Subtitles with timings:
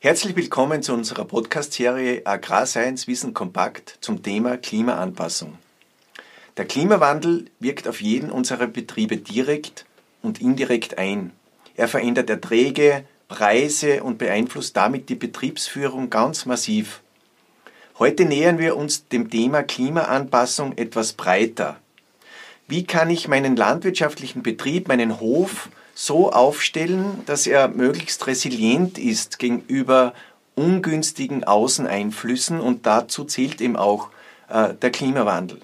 [0.00, 5.56] Herzlich willkommen zu unserer Podcast-Serie Agrarscience Wissen Kompakt zum Thema Klimaanpassung.
[6.56, 9.86] Der Klimawandel wirkt auf jeden unserer Betriebe direkt
[10.22, 11.30] und indirekt ein.
[11.76, 17.03] Er verändert Erträge, Preise und beeinflusst damit die Betriebsführung ganz massiv.
[17.96, 21.76] Heute nähern wir uns dem Thema Klimaanpassung etwas breiter.
[22.66, 29.38] Wie kann ich meinen landwirtschaftlichen Betrieb, meinen Hof so aufstellen, dass er möglichst resilient ist
[29.38, 30.12] gegenüber
[30.56, 34.08] ungünstigen Außeneinflüssen und dazu zählt eben auch
[34.48, 35.60] äh, der Klimawandel.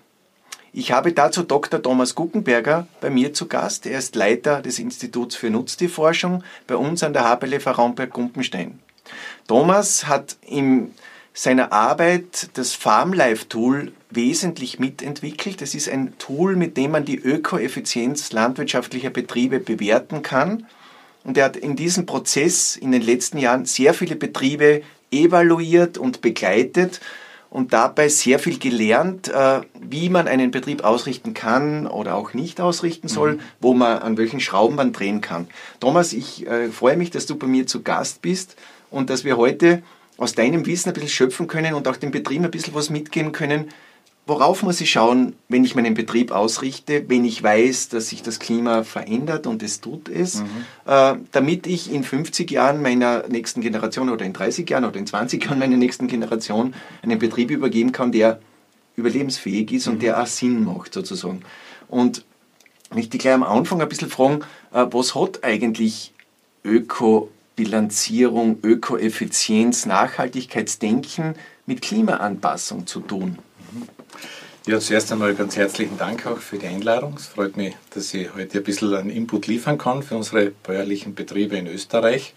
[0.72, 1.82] Ich habe dazu Dr.
[1.82, 3.86] Thomas Guckenberger bei mir zu Gast.
[3.86, 8.78] Er ist Leiter des Instituts für Nutztierforschung bei uns an der HPLF Raumberg-Gumpenstein.
[9.48, 10.94] Thomas hat in
[11.32, 15.62] seiner Arbeit das FarmLife-Tool wesentlich mitentwickelt.
[15.62, 20.66] Es ist ein Tool, mit dem man die Ökoeffizienz landwirtschaftlicher Betriebe bewerten kann.
[21.22, 26.20] Und er hat in diesem Prozess in den letzten Jahren sehr viele Betriebe evaluiert und
[26.20, 27.00] begleitet
[27.50, 32.60] und dabei sehr viel gelernt, äh, wie man einen Betrieb ausrichten kann oder auch nicht
[32.60, 33.40] ausrichten soll, mhm.
[33.60, 35.48] wo man an welchen Schrauben man drehen kann.
[35.80, 38.56] Thomas, ich äh, freue mich, dass du bei mir zu Gast bist
[38.90, 39.82] und dass wir heute
[40.20, 43.32] aus deinem Wissen ein bisschen schöpfen können und auch dem Betrieb ein bisschen was mitgeben
[43.32, 43.70] können,
[44.30, 48.38] Worauf muss ich schauen, wenn ich meinen Betrieb ausrichte, wenn ich weiß, dass sich das
[48.38, 50.46] Klima verändert und es tut es, mhm.
[50.86, 55.06] äh, damit ich in 50 Jahren meiner nächsten Generation oder in 30 Jahren oder in
[55.08, 58.40] 20 Jahren meiner nächsten Generation einen Betrieb übergeben kann, der
[58.94, 59.94] überlebensfähig ist mhm.
[59.94, 61.42] und der auch Sinn macht sozusagen.
[61.88, 62.24] Und
[62.90, 66.12] wenn ich dich gleich am Anfang ein bisschen fragen, äh, was hat eigentlich
[67.60, 71.34] Ökobilanzierung, Ökoeffizienz, Nachhaltigkeitsdenken
[71.66, 73.38] mit Klimaanpassung zu tun?
[74.66, 77.16] Ja, zuerst einmal ganz herzlichen Dank auch für die Einladung.
[77.18, 81.14] Es freut mich, dass ich heute ein bisschen einen Input liefern kann für unsere bäuerlichen
[81.14, 82.32] Betriebe in Österreich.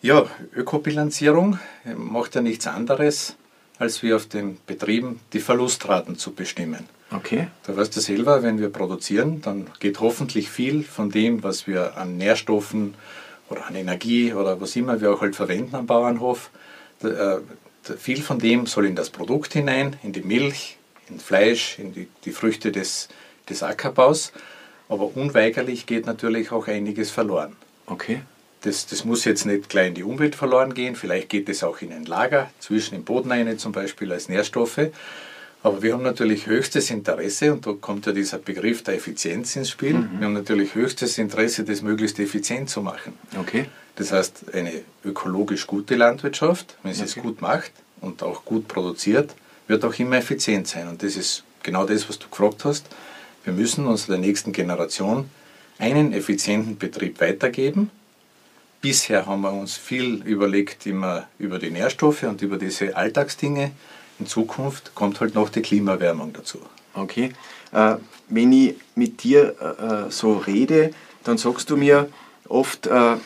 [0.00, 1.58] Ja, Ökobilanzierung
[1.96, 3.34] macht ja nichts anderes,
[3.78, 6.88] als wir auf den Betrieben die Verlustraten zu bestimmen.
[7.10, 7.48] Okay.
[7.64, 11.96] Da weißt du selber, wenn wir produzieren, dann geht hoffentlich viel von dem, was wir
[11.96, 12.94] an Nährstoffen
[13.52, 16.50] oder an Energie oder was immer wir auch halt verwenden am Bauernhof,
[17.02, 17.38] äh,
[17.98, 22.08] viel von dem soll in das Produkt hinein, in die Milch, in Fleisch, in die,
[22.24, 23.08] die Früchte des,
[23.48, 24.32] des Ackerbaus.
[24.88, 27.56] Aber unweigerlich geht natürlich auch einiges verloren.
[27.86, 28.22] Okay.
[28.62, 31.82] Das, das muss jetzt nicht gleich in die Umwelt verloren gehen, vielleicht geht es auch
[31.82, 34.90] in ein Lager, zwischen im Boden eine zum Beispiel als Nährstoffe.
[35.62, 39.70] Aber wir haben natürlich höchstes Interesse, und da kommt ja dieser Begriff der Effizienz ins
[39.70, 40.18] Spiel, mhm.
[40.18, 43.12] wir haben natürlich höchstes Interesse, das möglichst effizient zu machen.
[43.38, 43.66] Okay.
[43.96, 44.72] Das heißt, eine
[45.04, 47.12] ökologisch gute Landwirtschaft, wenn sie okay.
[47.16, 49.34] es gut macht und auch gut produziert,
[49.68, 50.88] wird auch immer effizient sein.
[50.88, 52.86] Und das ist genau das, was du gefragt hast.
[53.44, 55.28] Wir müssen unserer nächsten Generation
[55.78, 57.90] einen effizienten Betrieb weitergeben.
[58.80, 63.72] Bisher haben wir uns viel überlegt immer über die Nährstoffe und über diese Alltagsdinge.
[64.22, 66.58] In Zukunft kommt halt noch die Klimaerwärmung dazu.
[66.94, 67.32] Okay.
[67.72, 67.96] Äh,
[68.28, 69.56] wenn ich mit dir
[70.06, 70.92] äh, so rede,
[71.24, 72.08] dann sagst du mir
[72.48, 73.16] oft, äh,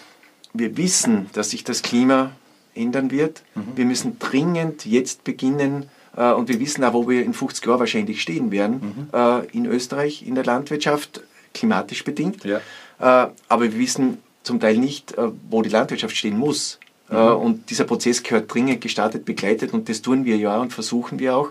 [0.55, 2.31] wir wissen, dass sich das Klima
[2.75, 3.43] ändern wird.
[3.55, 3.63] Mhm.
[3.75, 7.81] Wir müssen dringend jetzt beginnen, äh, und wir wissen auch, wo wir in 50 Jahren
[7.81, 9.19] wahrscheinlich stehen werden, mhm.
[9.19, 11.21] äh, in Österreich, in der Landwirtschaft,
[11.53, 12.43] klimatisch bedingt.
[12.45, 12.57] Ja.
[13.01, 16.79] Äh, aber wir wissen zum Teil nicht, äh, wo die Landwirtschaft stehen muss.
[17.11, 17.37] Äh, mhm.
[17.37, 21.37] und dieser Prozess gehört dringend gestartet, begleitet und das tun wir ja und versuchen wir
[21.37, 21.51] auch.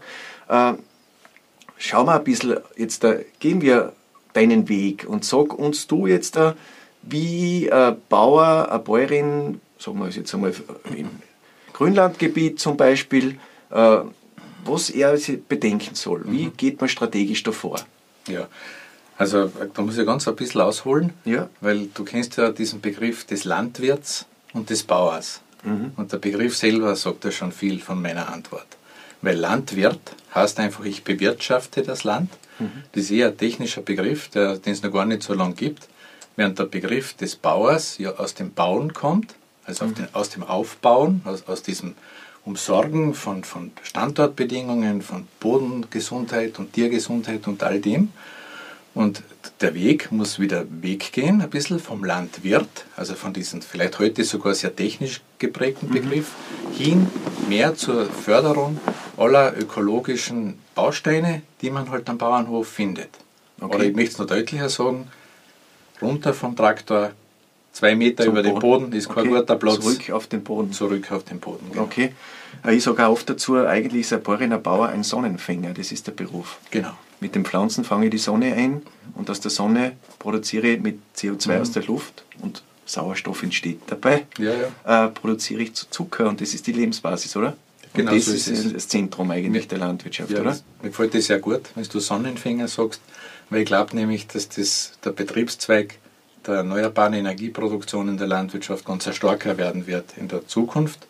[0.50, 0.74] Äh,
[1.78, 3.06] schau mal ein bisschen, jetzt
[3.40, 3.94] gehen wir
[4.34, 6.38] deinen Weg und sag uns du jetzt,
[7.04, 10.54] wie ein Bauer, eine Bäuerin, sagen wir es jetzt einmal
[10.96, 11.10] im
[11.72, 13.38] Grünlandgebiet zum Beispiel,
[13.70, 15.18] was er
[15.48, 16.24] bedenken soll.
[16.26, 16.58] Wie mhm.
[16.58, 17.80] geht man strategisch davor?
[18.28, 18.48] Ja,
[19.18, 21.50] also da muss ich ganz ein bisschen ausholen, ja.
[21.62, 25.42] weil du kennst ja diesen Begriff des Landwirts und des Bauers.
[25.66, 25.92] Mhm.
[25.96, 28.68] Und der Begriff selber sagt ja schon viel von meiner Antwort.
[29.22, 32.30] Weil Landwirt heißt einfach, ich bewirtschafte das Land.
[32.59, 32.84] Mhm.
[32.92, 35.88] Das ist eher ein technischer Begriff, der, den es noch gar nicht so lange gibt.
[36.36, 39.36] Während der Begriff des Bauers ja aus dem Bauen kommt,
[39.66, 39.95] also mhm.
[39.95, 41.95] den, aus dem Aufbauen, aus, aus diesem
[42.45, 48.12] Umsorgen von, von Standortbedingungen, von Bodengesundheit und Tiergesundheit und all dem.
[48.95, 49.24] Und
[49.59, 54.56] der Weg muss wieder weggehen, ein bisschen vom Landwirt, also von diesem vielleicht heute sogar
[54.56, 55.94] sehr technisch geprägten mhm.
[55.94, 56.31] Begriff,
[56.74, 57.07] hin
[57.50, 58.80] mehr zur Förderung
[59.18, 63.09] aller ökologischen Bausteine, die man halt am Bauernhof findet.
[63.59, 63.75] Okay.
[63.75, 65.09] Oder ich möchte es noch deutlicher sagen,
[66.01, 67.12] runter vom Traktor
[67.74, 69.39] zwei Meter über den Boden ist kein okay.
[69.39, 69.81] guter Platz.
[69.81, 70.71] Zurück auf den Boden.
[70.71, 71.68] Zurück auf den Boden.
[71.71, 71.83] Genau.
[71.83, 72.13] Okay.
[72.69, 76.13] Ich sage auch oft dazu, eigentlich ist ein Bohrener Bauer ein Sonnenfänger, das ist der
[76.13, 76.57] Beruf.
[76.71, 76.94] Genau.
[77.19, 78.81] Mit den Pflanzen fange ich die Sonne ein
[79.15, 81.62] und aus der Sonne produziere ich mit CO2 mhm.
[81.62, 84.51] aus der Luft und Sauerstoff entsteht dabei, ja,
[84.85, 85.06] ja.
[85.06, 87.56] Äh, produziere ich Zucker und das ist die Lebensbasis, oder?
[87.94, 90.57] Genau und das so ist, ist das Zentrum eigentlich mir, der Landwirtschaft, ja, oder?
[90.81, 93.01] Mir gefällt das sehr gut, wenn du Sonnenfänger sagst,
[93.50, 95.97] weil ich glaube nämlich, dass das der Betriebszweig
[96.45, 101.07] der erneuerbaren Energieproduktion in der Landwirtschaft ganz starker werden wird in der Zukunft.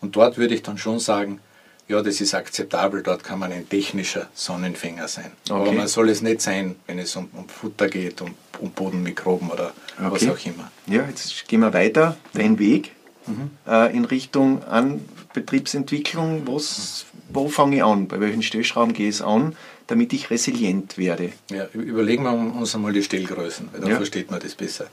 [0.00, 1.40] Und dort würde ich dann schon sagen,
[1.86, 5.32] ja, das ist akzeptabel, dort kann man ein technischer Sonnenfänger sein.
[5.48, 5.60] Okay.
[5.60, 9.50] Aber man soll es nicht sein, wenn es um, um Futter geht, um, um Bodenmikroben
[9.50, 10.10] oder okay.
[10.10, 10.70] was auch immer.
[10.86, 12.92] Ja, jetzt gehen wir weiter, dein Weg
[13.26, 13.50] mhm.
[13.66, 15.04] äh, in Richtung an
[15.34, 16.46] Betriebsentwicklung.
[16.46, 18.08] Was, wo fange ich an?
[18.08, 19.54] Bei welchen Stellschrauben gehe ich an,
[19.86, 21.32] damit ich resilient werde?
[21.50, 23.96] Ja, überlegen wir uns einmal die Stellgrößen, weil dann ja.
[23.96, 24.86] versteht man das besser.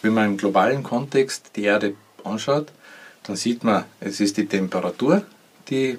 [0.00, 2.68] Wenn man im globalen Kontext die Erde anschaut,
[3.24, 5.26] dann sieht man, es ist die Temperatur,
[5.68, 5.98] die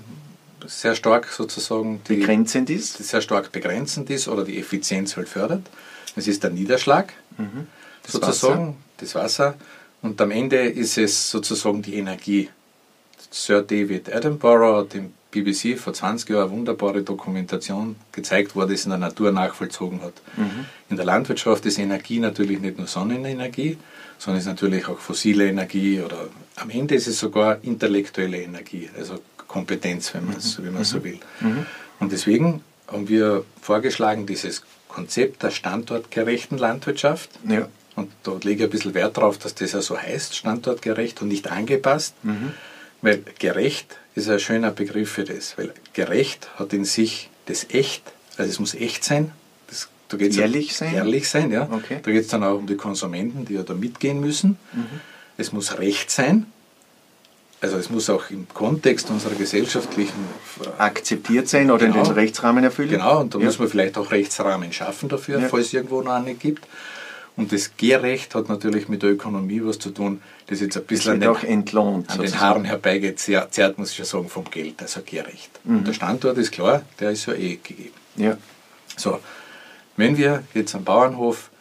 [0.65, 2.97] sehr stark sozusagen die, begrenzend ist.
[2.97, 5.63] sehr stark begrenzend ist oder die Effizienz halt fördert.
[6.15, 7.67] Es ist der Niederschlag, mhm.
[8.03, 8.75] das sozusagen, Wasser.
[8.97, 9.55] das Wasser.
[10.01, 12.49] Und am Ende ist es sozusagen die Energie.
[13.29, 18.67] Sir David Attenborough hat im BBC vor 20 Jahren eine wunderbare Dokumentation gezeigt, wo er
[18.67, 20.13] das in der Natur nachvollzogen hat.
[20.37, 20.65] Mhm.
[20.89, 23.77] In der Landwirtschaft ist Energie natürlich nicht nur Sonnenenergie,
[24.17, 29.19] sondern ist natürlich auch fossile Energie oder am Ende ist es sogar intellektuelle Energie, also
[29.47, 30.65] Kompetenz, wenn man, mhm.
[30.65, 31.19] wenn man so will.
[31.39, 31.65] Mhm.
[31.99, 37.29] Und deswegen haben wir vorgeschlagen, dieses Konzept der standortgerechten Landwirtschaft.
[37.47, 37.67] Ja.
[37.95, 41.29] Und da lege ich ein bisschen Wert darauf, dass das ja so heißt, standortgerecht und
[41.29, 42.13] nicht angepasst.
[42.23, 42.53] Mhm.
[43.01, 45.57] Weil gerecht ist ein schöner Begriff für das.
[45.57, 48.03] Weil gerecht hat in sich das echt,
[48.37, 49.31] also es muss echt sein.
[49.67, 50.93] Das, da geht's ehrlich sein?
[50.93, 51.67] Ehrlich sein, ja.
[51.71, 51.99] Okay.
[52.01, 54.57] Da geht es dann auch um die Konsumenten, die ja da mitgehen müssen.
[54.73, 55.01] Mhm.
[55.37, 56.45] Es muss recht sein.
[57.59, 60.25] Also es muss auch im Kontext unserer gesellschaftlichen
[60.77, 62.89] akzeptiert sein oder genau, den Rechtsrahmen erfüllen.
[62.91, 63.45] Genau, und da ja.
[63.45, 65.47] muss man vielleicht auch Rechtsrahmen schaffen dafür, ja.
[65.47, 66.67] falls es irgendwo noch eine gibt.
[67.35, 71.13] Und das Gehrecht hat natürlich mit der Ökonomie was zu tun, das jetzt ein bisschen
[71.13, 75.01] an den, auch entlohnt, an den Haaren herbeigezerrt, muss ich ja sagen, vom Geld, also
[75.05, 75.51] Gehrecht.
[75.63, 75.77] Mhm.
[75.77, 77.93] Und der Standort ist klar, der ist ja eh gegeben.
[78.15, 78.37] Ja.
[78.95, 79.19] So,
[79.97, 81.51] wenn wir jetzt am Bauernhof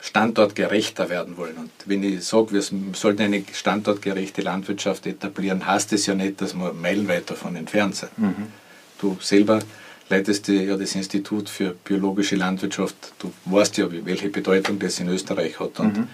[0.00, 1.56] standortgerechter werden wollen.
[1.56, 2.62] Und wenn ich sage, wir
[2.94, 8.16] sollten eine standortgerechte Landwirtschaft etablieren, heißt es ja nicht, dass wir meilenweit davon entfernt sind.
[8.18, 8.46] Mhm.
[9.00, 9.60] Du selber
[10.08, 12.94] leitest ja das Institut für biologische Landwirtschaft.
[13.18, 15.80] Du weißt ja, welche Bedeutung das in Österreich hat.
[15.80, 16.08] Und mhm.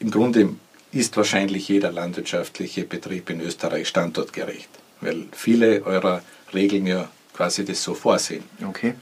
[0.00, 0.50] im Grunde
[0.92, 4.68] ist wahrscheinlich jeder landwirtschaftliche Betrieb in Österreich standortgerecht,
[5.00, 6.22] weil viele eurer
[6.54, 8.42] Regeln ja quasi das so vorsehen.
[8.66, 8.94] Okay.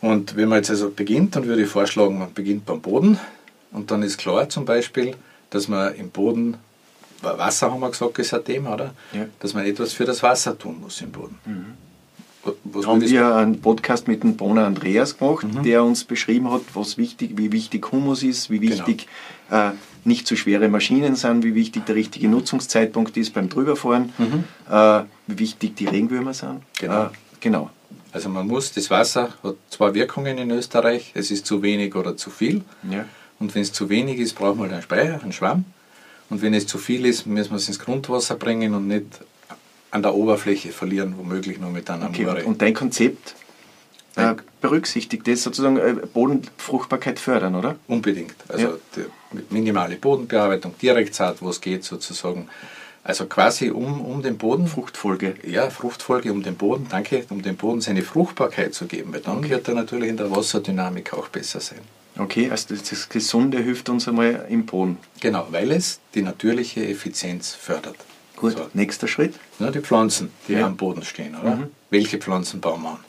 [0.00, 3.18] Und wenn man jetzt also beginnt, dann würde ich vorschlagen, man beginnt beim Boden
[3.72, 5.14] und dann ist klar zum Beispiel,
[5.50, 6.56] dass man im Boden,
[7.20, 8.94] Wasser haben wir gesagt, ist ein Thema, oder?
[9.12, 9.26] Ja.
[9.40, 11.38] Dass man etwas für das Wasser tun muss im Boden.
[11.44, 11.64] Mhm.
[12.64, 15.62] Was haben wir einen Podcast mit dem Bonner Andreas gemacht, mhm.
[15.64, 19.06] der uns beschrieben hat, was wichtig, wie wichtig Humus ist, wie wichtig
[19.50, 19.70] genau.
[19.70, 19.72] äh,
[20.04, 24.44] nicht zu schwere Maschinen sind, wie wichtig der richtige Nutzungszeitpunkt ist beim Drüberfahren, mhm.
[24.70, 26.62] äh, wie wichtig die Regenwürmer sind.
[26.78, 27.06] Genau.
[27.06, 27.08] Äh,
[27.40, 27.70] genau.
[28.18, 32.16] Also man muss, das Wasser hat zwei Wirkungen in Österreich, es ist zu wenig oder
[32.16, 32.62] zu viel.
[32.90, 33.04] Ja.
[33.38, 35.64] Und wenn es zu wenig ist, braucht man einen Speicher, einen Schwamm.
[36.28, 39.06] Und wenn es zu viel ist, müssen wir es ins Grundwasser bringen und nicht
[39.92, 42.44] an der Oberfläche verlieren, womöglich nur mit einer okay, Moore.
[42.44, 43.36] Und dein Konzept
[44.16, 47.76] äh, berücksichtigt das sozusagen äh, Bodenfruchtbarkeit fördern, oder?
[47.86, 48.34] Unbedingt.
[48.48, 48.72] Also ja.
[48.96, 52.48] die, minimale Bodenbearbeitung, Direktsaat, wo es geht sozusagen.
[53.04, 54.66] Also quasi um, um den Boden.
[54.66, 55.36] Fruchtfolge.
[55.46, 59.48] Ja, Fruchtfolge, um den Boden, danke, um dem Boden seine Fruchtbarkeit zu geben, weil dann
[59.48, 61.80] wird er natürlich in der Wasserdynamik auch besser sein.
[62.18, 64.98] Okay, also das Gesunde hilft uns einmal im Boden.
[65.20, 67.96] Genau, weil es die natürliche Effizienz fördert.
[68.36, 68.68] Gut, so.
[68.74, 69.34] nächster Schritt.
[69.58, 70.66] Ja, die Pflanzen, die ja.
[70.66, 71.56] am Boden stehen, oder?
[71.56, 71.70] Mhm.
[71.90, 73.04] Welche Pflanzen bauen wir an?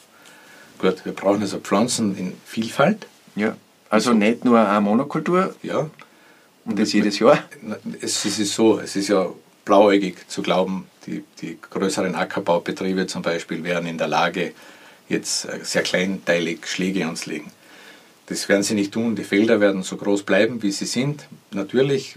[0.77, 3.07] Gut, wir brauchen also Pflanzen in Vielfalt.
[3.35, 3.55] Ja,
[3.89, 5.55] also nicht nur eine Monokultur.
[5.63, 5.89] Ja.
[6.65, 7.39] Und das jedes Jahr?
[8.01, 9.27] Es ist so, es ist ja
[9.69, 14.53] blauäugig zu glauben, die, die größeren Ackerbaubetriebe zum Beispiel wären in der Lage,
[15.07, 17.51] jetzt äh, sehr kleinteilig Schläge anzulegen.
[18.25, 19.15] Das werden sie nicht tun.
[19.15, 21.27] Die Felder werden so groß bleiben, wie sie sind.
[21.51, 22.15] Natürlich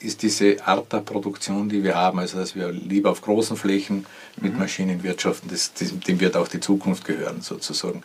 [0.00, 4.04] ist diese Art der Produktion, die wir haben, also dass wir lieber auf großen Flächen
[4.36, 4.58] mit mhm.
[4.58, 8.02] Maschinen wirtschaften, das, das, dem wird auch die Zukunft gehören sozusagen.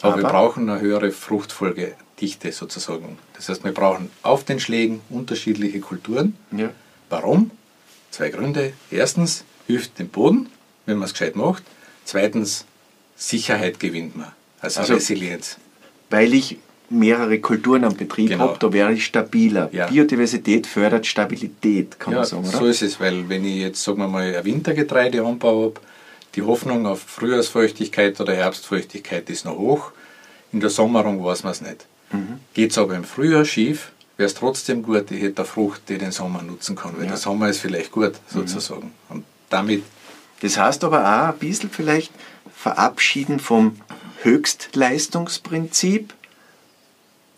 [0.00, 3.18] Aber, Aber, wir brauchen eine höhere Fruchtfolgedichte sozusagen.
[3.34, 6.36] Das heißt, wir brauchen auf den Schlägen unterschiedliche Kulturen.
[6.52, 6.70] Ja.
[7.08, 7.50] Warum?
[8.14, 8.72] Zwei Gründe.
[8.92, 10.48] Erstens hilft dem Boden,
[10.86, 11.64] wenn man es gescheit macht.
[12.04, 12.64] Zweitens,
[13.16, 14.30] Sicherheit gewinnt man,
[14.60, 15.56] also, also Resilienz.
[16.10, 16.58] Weil ich
[16.90, 18.50] mehrere Kulturen am Betrieb Genau.
[18.50, 19.68] habe, da wäre ich stabiler.
[19.72, 19.88] Ja.
[19.88, 22.56] Biodiversität fördert Stabilität, kann Ja, man sagen, oder?
[22.58, 25.80] so ist es, weil wenn ich jetzt, sagen wir mal, ein Wintergetreide anbaue, habe,
[26.36, 29.90] die Hoffnung auf Frühjahrsfeuchtigkeit oder Herbstfeuchtigkeit ist noch hoch.
[30.52, 31.86] In der Sommerung weiß man es nicht.
[32.12, 32.38] Mhm.
[32.52, 35.98] Geht es aber im Frühjahr schief, wäre es trotzdem gut, ich hätte eine Frucht, die
[35.98, 37.06] den Sommer nutzen kann, weil Ja.
[37.06, 37.10] Mhm.
[37.10, 38.92] der Sommer ist vielleicht gut, sozusagen.
[39.08, 39.82] Und damit,
[40.40, 42.12] Das heißt aber auch ein bisschen vielleicht
[42.54, 43.76] verabschieden vom
[44.22, 46.12] Höchstleistungsprinzip,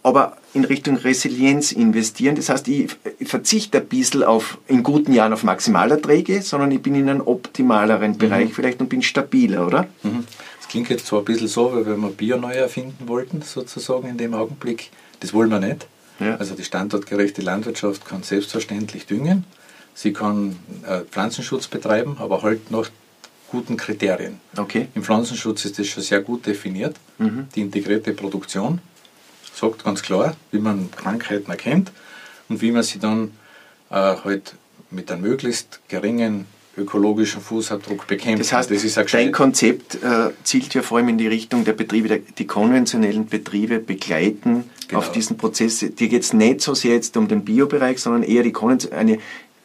[0.02, 2.36] aber in Richtung Resilienz investieren.
[2.36, 6.80] Das heißt, ich, ich verzichte ein bisschen auf, in guten Jahren auf Maximalerträge, sondern ich
[6.80, 9.86] bin in einem optimaleren Bereich vielleicht und bin stabiler, oder?
[10.02, 10.24] mhm.
[10.58, 14.08] das klingt jetzt zwar ein bisschen so, weil wenn wir Bio neu erfinden wollten, sozusagen
[14.08, 14.90] in dem Augenblick,
[15.20, 15.86] das wollen wir nicht.
[16.20, 16.36] Ja.
[16.36, 19.44] Also die standortgerechte Landwirtschaft kann selbstverständlich düngen.
[19.94, 20.56] Sie kann
[20.86, 22.90] äh, Pflanzenschutz betreiben, aber halt nach
[23.48, 24.40] guten Kriterien.
[24.56, 24.88] Okay.
[24.94, 26.96] Im Pflanzenschutz ist das schon sehr gut definiert.
[27.18, 27.48] Mhm.
[27.54, 28.80] Die integrierte Produktion
[29.54, 31.92] sagt ganz klar, wie man Krankheiten erkennt
[32.48, 33.32] und wie man sie dann
[33.90, 34.54] äh, halt
[34.90, 36.46] mit einem möglichst geringen
[36.76, 38.40] ökologischen Fußabdruck bekämpft.
[38.40, 41.64] Das heißt, das ist ein dein Konzept äh, zielt ja vor allem in die Richtung
[41.64, 45.00] der Betriebe, der, die konventionellen Betriebe begleiten Genau.
[45.00, 45.78] auf diesen Prozess.
[45.80, 49.18] Die geht es nicht so sehr jetzt um den Biobereich, sondern eher die, konven- eine,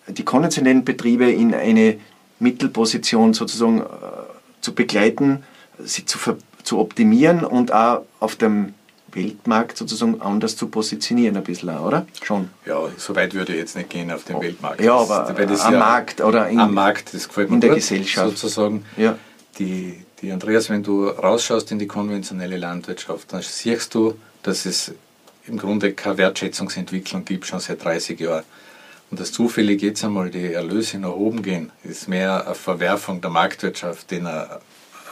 [0.08, 1.98] die konventionellen Betriebe in eine
[2.40, 3.84] Mittelposition sozusagen äh,
[4.62, 5.44] zu begleiten,
[5.84, 6.18] sie zu,
[6.64, 8.74] zu optimieren und auch auf dem
[9.14, 12.06] Weltmarkt sozusagen anders zu positionieren ein bisschen, oder?
[12.24, 12.50] Schon.
[12.66, 14.82] Ja, so weit würde ich jetzt nicht gehen auf den Weltmarkt.
[14.82, 17.80] Ja, aber das am Markt oder in- am Markt, das gefällt mir in der gut,
[17.80, 18.38] Gesellschaft.
[18.38, 18.86] sozusagen.
[18.98, 19.18] Ja.
[19.60, 24.94] Die, die Andreas, wenn du rausschaust in die konventionelle Landwirtschaft, dann siehst du, dass es
[25.48, 28.44] im Grunde keine Wertschätzungsentwicklung gibt, schon seit 30 Jahren.
[29.10, 33.30] Und dass zufällig jetzt einmal die Erlöse nach oben gehen, ist mehr eine Verwerfung der
[33.30, 34.48] Marktwirtschaft, in ein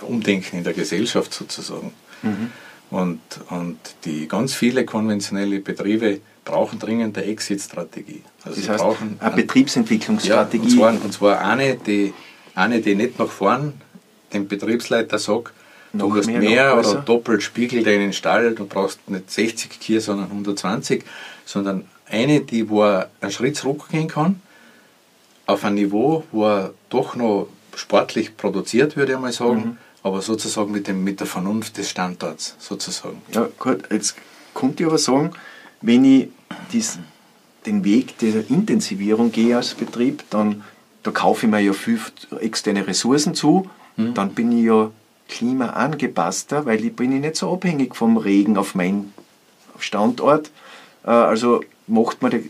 [0.02, 1.94] Umdenken in der Gesellschaft sozusagen.
[2.22, 2.52] Mhm.
[2.92, 3.20] Und,
[3.50, 8.24] und die ganz viele konventionelle Betriebe brauchen dringend eine Exit-Strategie.
[8.44, 10.80] Also Das sie heißt, brauchen eine Betriebsentwicklungsstrategie.
[10.80, 12.14] ja, und, zwar, und zwar eine, die,
[12.56, 13.74] eine, die nicht nach vorn
[14.34, 15.54] dem Betriebsleiter sagt,
[15.94, 20.28] du musst mehr, mehr, oder doppelt Spiegel deinen Stall, du brauchst nicht 60 Kier, sondern
[20.28, 21.04] 120,
[21.46, 24.42] sondern eine, die wo er einen Schritt zurückgehen kann,
[25.46, 29.78] auf ein Niveau, wo er doch noch sportlich produziert, würde ich mal sagen, Mhm.
[30.04, 33.22] aber sozusagen mit, dem, mit der Vernunft des Standorts, sozusagen.
[33.34, 34.16] Ja, gut, jetzt
[34.54, 35.32] kommt ich aber sagen,
[35.82, 36.28] wenn ich
[36.72, 37.00] dies,
[37.66, 40.64] den Weg der Intensivierung gehe als Betrieb, dann
[41.04, 42.00] da kaufe ich mir ja viel
[42.42, 44.14] externe Ressourcen zu, Mhm.
[44.14, 44.92] dann bin ich ja
[45.30, 49.14] klimaangepasster, weil ich bin ich nicht so abhängig vom Regen auf meinen
[49.80, 50.52] Standort.
[51.06, 52.42] Äh, Also macht mir der,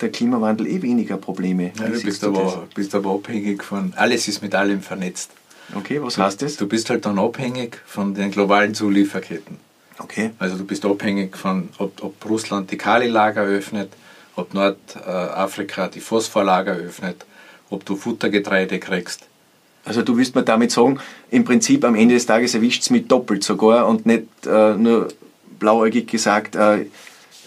[0.00, 1.72] der Klimawandel eh weniger Probleme.
[1.78, 5.30] Ja, du bist du aber, bist aber abhängig von, alles ist mit allem vernetzt.
[5.74, 6.56] Okay, was heißt das?
[6.56, 9.56] Du bist halt dann abhängig von den globalen Zulieferketten.
[9.98, 10.30] Okay.
[10.38, 13.90] Also du bist abhängig von, ob, ob Russland die Kali-Lager öffnet,
[14.36, 17.24] ob Nordafrika die Phosphorlager öffnet,
[17.70, 19.26] ob du Futtergetreide kriegst.
[19.84, 20.98] Also du willst mir damit sagen,
[21.30, 25.08] im Prinzip am Ende des Tages erwischt es mich doppelt sogar und nicht äh, nur
[25.58, 26.86] blauäugig gesagt, äh, äh,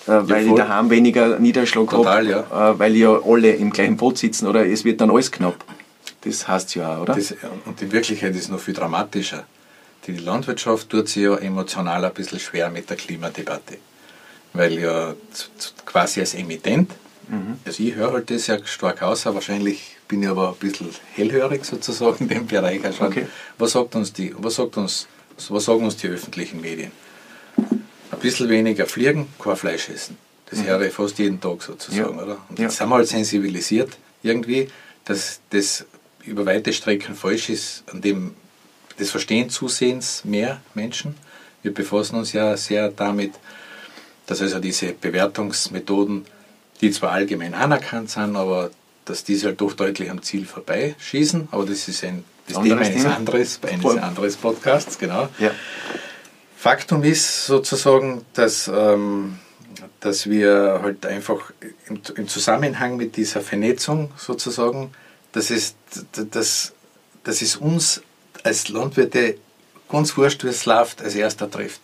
[0.06, 0.58] weil ich voll.
[0.58, 4.86] daheim weniger Niederschlag Total, habe, äh, weil ja alle im gleichen Boot sitzen oder es
[4.86, 5.64] wird dann alles knapp.
[6.22, 7.16] Das heißt ja auch, oder?
[7.16, 7.34] Das,
[7.66, 9.46] und in Wirklichkeit ist es noch viel dramatischer.
[10.06, 13.78] Die Landwirtschaft tut sich ja emotional ein bisschen schwer mit der Klimadebatte.
[14.54, 15.14] Weil ja
[15.86, 16.92] quasi als Emittent,
[17.66, 20.90] also ich höre halt das ja stark aus, aber wahrscheinlich bin ich aber ein bisschen
[21.14, 22.82] hellhörig sozusagen in dem Bereich.
[22.96, 23.08] schon.
[23.08, 23.28] Okay.
[23.58, 25.08] Was, sagt uns die, was, sagt uns,
[25.50, 26.92] was sagen uns die öffentlichen Medien?
[27.58, 30.18] Ein bisschen weniger fliegen, kein Fleisch essen.
[30.50, 32.24] Das höre ich fast jeden Tag sozusagen, Ja.
[32.24, 32.38] oder?
[32.50, 32.66] Und Ja.
[32.66, 34.70] jetzt sind wir halt sensibilisiert irgendwie,
[35.06, 35.86] dass das
[36.24, 38.34] über weite Strecken falsch ist, an dem
[38.98, 41.16] das verstehen zusehends mehr Menschen.
[41.64, 43.34] Wir befassen uns ja sehr damit,
[44.26, 46.26] dass also diese Bewertungsmethoden,
[46.82, 48.72] die zwar allgemein anerkannt sind, aber
[49.06, 51.48] dass diese halt doch deutlich am Ziel vorbeischießen.
[51.52, 53.16] Aber das ist ein das Anderes Thema eines, Thema.
[53.16, 55.30] anderes, eines anderes Podcasts, genau.
[55.40, 55.52] ja.
[56.58, 59.38] Faktum ist sozusagen, dass, ähm,
[60.00, 61.52] dass wir halt einfach
[61.88, 64.92] im, im Zusammenhang mit dieser Vernetzung sozusagen,
[65.34, 65.76] dass es,
[66.32, 66.74] dass,
[67.24, 68.02] dass es uns
[68.44, 69.38] als Landwirte
[69.90, 71.82] ganz wurscht, wie es läuft, als erster trifft.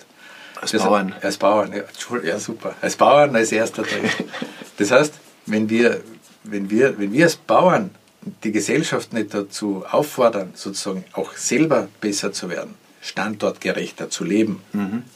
[0.60, 1.14] Als Bauern.
[1.22, 1.84] Als Bauern, ja,
[2.24, 2.76] ja super.
[2.82, 4.24] Als Bauern als erster trifft.
[4.78, 5.14] Das heißt,
[5.46, 6.02] wenn wir,
[6.44, 7.92] wenn, wir, wenn wir als Bauern
[8.44, 14.62] die Gesellschaft nicht dazu auffordern, sozusagen auch selber besser zu werden, standortgerechter zu leben,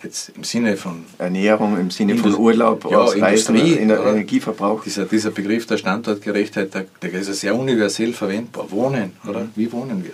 [0.04, 4.12] jetzt im Sinne von Ernährung im Sinne von Indus- Urlaub, ja, Industrie, in der oder?
[4.12, 4.84] Energieverbrauch.
[4.84, 8.70] dieser, dieser Begriff der Standortgerechtheit, der, der ist ja sehr universell verwendbar.
[8.72, 9.48] Wohnen, oder?
[9.56, 10.12] Wie wohnen wir?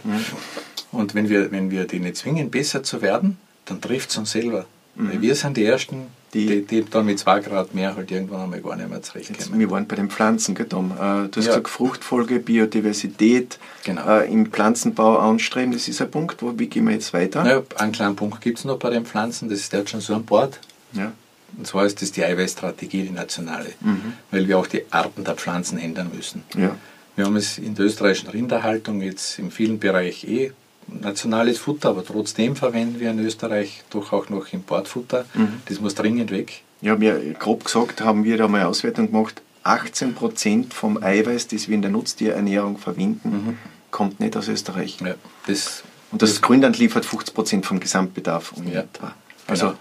[0.92, 4.32] Und wenn wir, wenn wir die nicht zwingen, besser zu werden, dann trifft es uns
[4.32, 4.68] selber.
[4.96, 8.42] Weil wir sind die Ersten, die, die, die dann mit 2 Grad mehr halt irgendwann
[8.42, 9.60] einmal gar nicht mehr zurechtkommen.
[9.60, 10.92] Wir waren bei den Pflanzen, gell, Tom?
[10.92, 11.52] Äh, du hast ja.
[11.52, 14.08] gesagt, Fruchtfolge, Biodiversität genau.
[14.08, 16.42] äh, im Pflanzenbau anstreben, das ist ein Punkt.
[16.42, 17.46] Wo, wie gehen wir jetzt weiter?
[17.46, 20.14] Ja, einen kleinen Punkt gibt es noch bei den Pflanzen, das ist jetzt schon so
[20.14, 20.60] an Bord.
[20.94, 21.12] Ja.
[21.58, 24.14] Und zwar ist das die Eiweißstrategie, die nationale, mhm.
[24.32, 26.44] weil wir auch die Arten der Pflanzen ändern müssen.
[26.56, 26.76] Ja.
[27.16, 30.52] Wir haben es in der österreichischen Rinderhaltung jetzt in vielen Bereichen eh
[30.88, 35.26] nationales Futter, aber trotzdem verwenden wir in Österreich doch auch noch Importfutter.
[35.34, 35.62] Mhm.
[35.66, 36.62] Das muss dringend weg.
[36.82, 39.42] Ja, wir, grob gesagt haben wir da mal eine Auswertung gemacht.
[39.64, 43.58] 18 Prozent vom Eiweiß, das wir in der Nutztierernährung verwenden, mhm.
[43.92, 44.98] kommt nicht aus Österreich.
[45.00, 45.16] Ja,
[45.48, 49.14] das, Und das, Grünland liefert 50 Prozent vom Gesamtbedarf um ja, etwa.
[49.48, 49.74] Also,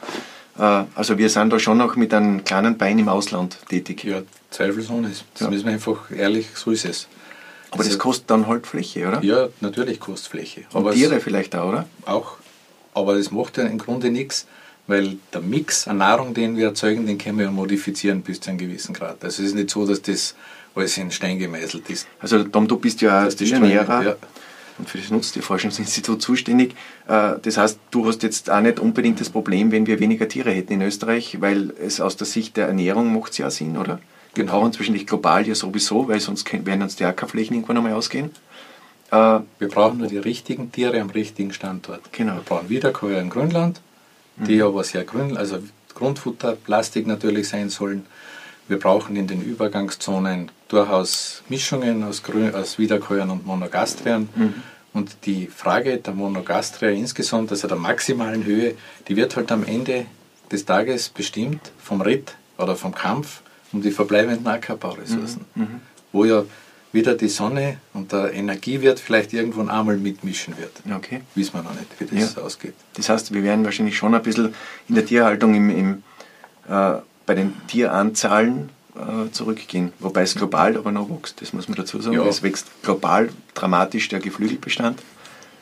[0.57, 0.83] genau.
[0.83, 4.05] äh, also wir sind da schon noch mit einem kleinen Bein im Ausland tätig.
[4.05, 5.11] Ja, zweifelsohne.
[5.35, 5.51] Das ja.
[5.51, 7.09] müssen wir einfach ehrlich, so ist es.
[7.73, 9.25] Aber also, das kostet dann halt Fläche, oder?
[9.25, 10.65] Ja, natürlich kostet Fläche.
[10.73, 11.89] Und aber Tiere vielleicht auch, oder?
[12.05, 12.37] Auch.
[12.95, 14.47] Aber das macht ja im Grunde nichts,
[14.87, 18.59] weil der Mix an Nahrung, den wir erzeugen, den können wir modifizieren bis zu einem
[18.59, 19.25] gewissen Grad.
[19.25, 20.35] Also es ist nicht so, dass das
[20.75, 22.07] alles in Stein gemeißelt ist.
[22.21, 24.17] Also Tom, du bist ja Tierernährer ja.
[24.79, 26.75] und für das Nutztierforschungsinstitut zuständig.
[27.09, 30.51] Äh, das heißt, du hast jetzt auch nicht unbedingt das Problem, wenn wir weniger Tiere
[30.51, 33.99] hätten in Österreich, weil es aus der Sicht der Ernährung macht es ja Sinn, oder?
[34.35, 38.31] Wir brauchen zwischendurch global ja sowieso, weil sonst werden uns die Ackerflächen irgendwann einmal ausgehen.
[39.11, 42.13] Äh, wir brauchen nur die richtigen Tiere am richtigen Standort.
[42.13, 42.37] Genau.
[42.37, 43.81] Wir brauchen Wiederkäuer in Grünland,
[44.37, 44.63] die mhm.
[44.63, 45.59] aber sehr grün, also
[45.95, 48.07] Grundfutter, Plastik natürlich sein sollen.
[48.69, 54.29] Wir brauchen in den Übergangszonen durchaus Mischungen aus, Grün, aus Wiederkäuern und Monogastrien.
[54.35, 54.55] Mhm.
[54.95, 58.75] Und die Frage der Monogastria insgesamt, also der maximalen Höhe,
[59.09, 60.07] die wird halt am Ende
[60.51, 63.42] des Tages bestimmt vom Ritt oder vom Kampf
[63.73, 65.63] um die verbleibenden Ackerbauressourcen, mhm.
[65.63, 65.81] mhm.
[66.13, 66.45] wo ja
[66.93, 70.73] wieder die Sonne und der Energiewert vielleicht irgendwann einmal mitmischen wird.
[70.95, 71.23] Okay.
[71.35, 72.43] Wissen wir noch nicht, wie das ja.
[72.43, 72.75] ausgeht.
[72.95, 74.55] Das heißt, wir werden wahrscheinlich schon ein bisschen
[74.89, 76.03] in der Tierhaltung im, im
[76.69, 81.77] äh, bei den Tieranzahlen äh, zurückgehen, wobei es global aber noch wächst, das muss man
[81.77, 82.17] dazu sagen.
[82.17, 82.27] Ja.
[82.27, 85.03] Es wächst global dramatisch der Geflügelbestand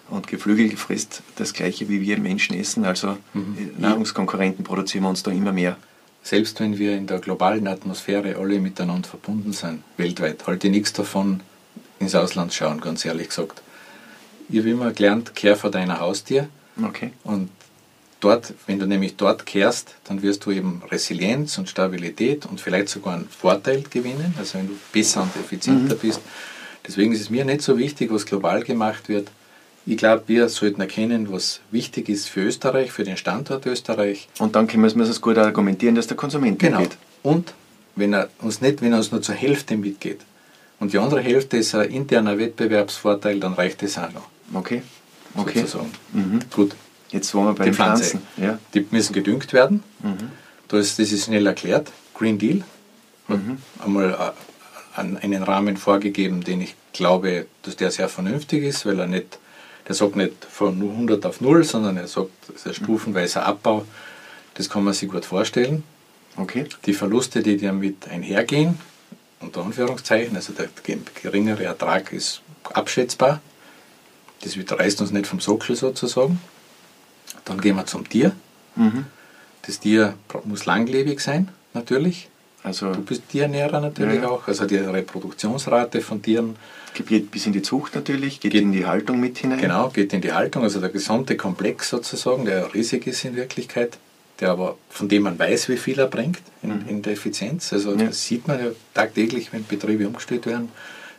[0.09, 3.71] und Geflügel frisst das gleiche wie wir Menschen essen, also mhm.
[3.79, 5.77] Nahrungskonkurrenten produzieren wir uns da immer mehr
[6.23, 10.93] selbst wenn wir in der globalen Atmosphäre alle miteinander verbunden sind, weltweit, halte ich nichts
[10.93, 11.41] davon,
[11.99, 13.63] ins Ausland schauen, ganz ehrlich gesagt.
[14.49, 16.49] Ich habe immer gelernt, kehr vor deiner Haustier.
[16.83, 17.13] Okay.
[17.25, 17.51] Und
[18.21, 22.89] dort, wenn du nämlich dort kehrst, dann wirst du eben Resilienz und Stabilität und vielleicht
[22.89, 26.01] sogar einen Vorteil gewinnen, also wenn du besser und effizienter mhm.
[26.01, 26.21] bist.
[26.87, 29.31] Deswegen ist es mir nicht so wichtig, was global gemacht wird,
[29.87, 34.29] ich glaube, wir sollten erkennen, was wichtig ist für Österreich, für den Standort Österreich.
[34.39, 36.81] Und dann können wir es gut argumentieren, dass der Konsument genau.
[36.81, 36.99] mitgeht.
[37.23, 37.55] Und
[37.97, 40.21] wenn er uns nicht, wenn er uns nur zur Hälfte mitgeht
[40.79, 44.29] und die andere Hälfte ist ein interner Wettbewerbsvorteil, dann reicht es auch noch.
[44.55, 44.83] Okay.
[45.35, 45.61] Okay.
[45.61, 45.91] Sozusagen.
[46.13, 46.41] Mhm.
[46.51, 46.75] Gut.
[47.11, 48.23] Jetzt waren wir bei die den Pflanzen.
[48.37, 48.59] Ja.
[48.75, 49.83] Die müssen gedüngt werden.
[50.03, 50.31] Mhm.
[50.69, 51.91] Das, das ist schnell erklärt.
[52.15, 52.63] Green Deal
[53.29, 53.59] mhm.
[53.85, 54.35] einmal
[54.97, 59.39] äh, einen Rahmen vorgegeben, den ich glaube, dass der sehr vernünftig ist, weil er nicht
[59.91, 63.85] der sagt nicht von 100 auf 0, sondern er sagt, es ist ein stufenweiser Abbau.
[64.55, 65.83] Das kann man sich gut vorstellen.
[66.37, 66.67] Okay.
[66.87, 68.79] Die Verluste, die damit einhergehen,
[69.41, 70.69] unter Anführungszeichen, also der
[71.21, 72.41] geringere Ertrag ist
[72.73, 73.41] abschätzbar.
[74.43, 76.41] Das reißt uns nicht vom Sockel sozusagen.
[77.45, 78.31] Dann gehen wir zum Tier.
[78.77, 79.07] Mhm.
[79.63, 82.29] Das Tier muss langlebig sein, natürlich.
[82.63, 84.29] Also du bist Tiernährer natürlich ja.
[84.29, 84.47] auch.
[84.47, 86.57] Also die Reproduktionsrate von Tieren
[86.95, 89.61] Geht bis in die Zucht natürlich, geht, geht, in die Haltung mit hinein.
[89.61, 93.99] Genau, geht in die Haltung, also der gesamte Komplex sozusagen, der riesig ist in Wirklichkeit,
[94.41, 96.89] der aber, von dem man weiß, wie viel er bringt in, mhm.
[96.89, 97.73] in der Effizienz.
[97.73, 98.07] Also ja.
[98.07, 100.71] das sieht man ja tagtäglich, wenn Betriebe umgestellt werden,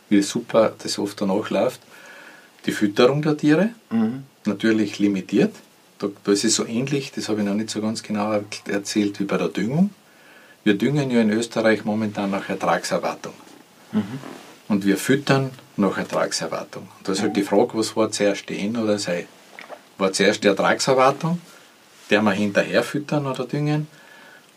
[0.08, 1.80] wie super das oft danach läuft.
[2.66, 4.24] Die Fütterung der Tiere, mhm.
[4.44, 5.54] natürlich limitiert.
[5.98, 9.18] Da, da ist es so ähnlich, das habe ich noch nicht so ganz genau erzählt,
[9.20, 9.90] wie bei der Düngung.
[10.64, 13.34] Wir düngen ja in Österreich momentan nach Ertragserwartung.
[13.92, 14.18] Mhm.
[14.68, 16.88] Und wir füttern nach Ertragserwartung.
[16.98, 19.26] Und da ist halt die Frage, was war zuerst die N oder sei?
[19.98, 21.40] War zuerst die Ertragserwartung,
[22.10, 23.88] der wir hinterher füttern oder düngen?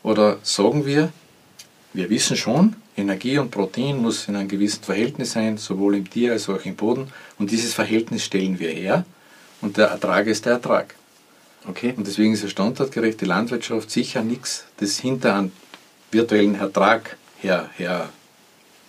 [0.03, 1.11] Oder sagen wir,
[1.93, 6.33] wir wissen schon, Energie und Protein muss in einem gewissen Verhältnis sein, sowohl im Tier
[6.33, 7.11] als auch im Boden.
[7.39, 9.05] Und dieses Verhältnis stellen wir her
[9.61, 10.95] und der Ertrag ist der Ertrag.
[11.67, 11.93] Okay.
[11.97, 15.51] Und deswegen ist eine standortgerechte Landwirtschaft sicher nichts, das hinter einem
[16.11, 18.09] virtuellen Ertrag her, her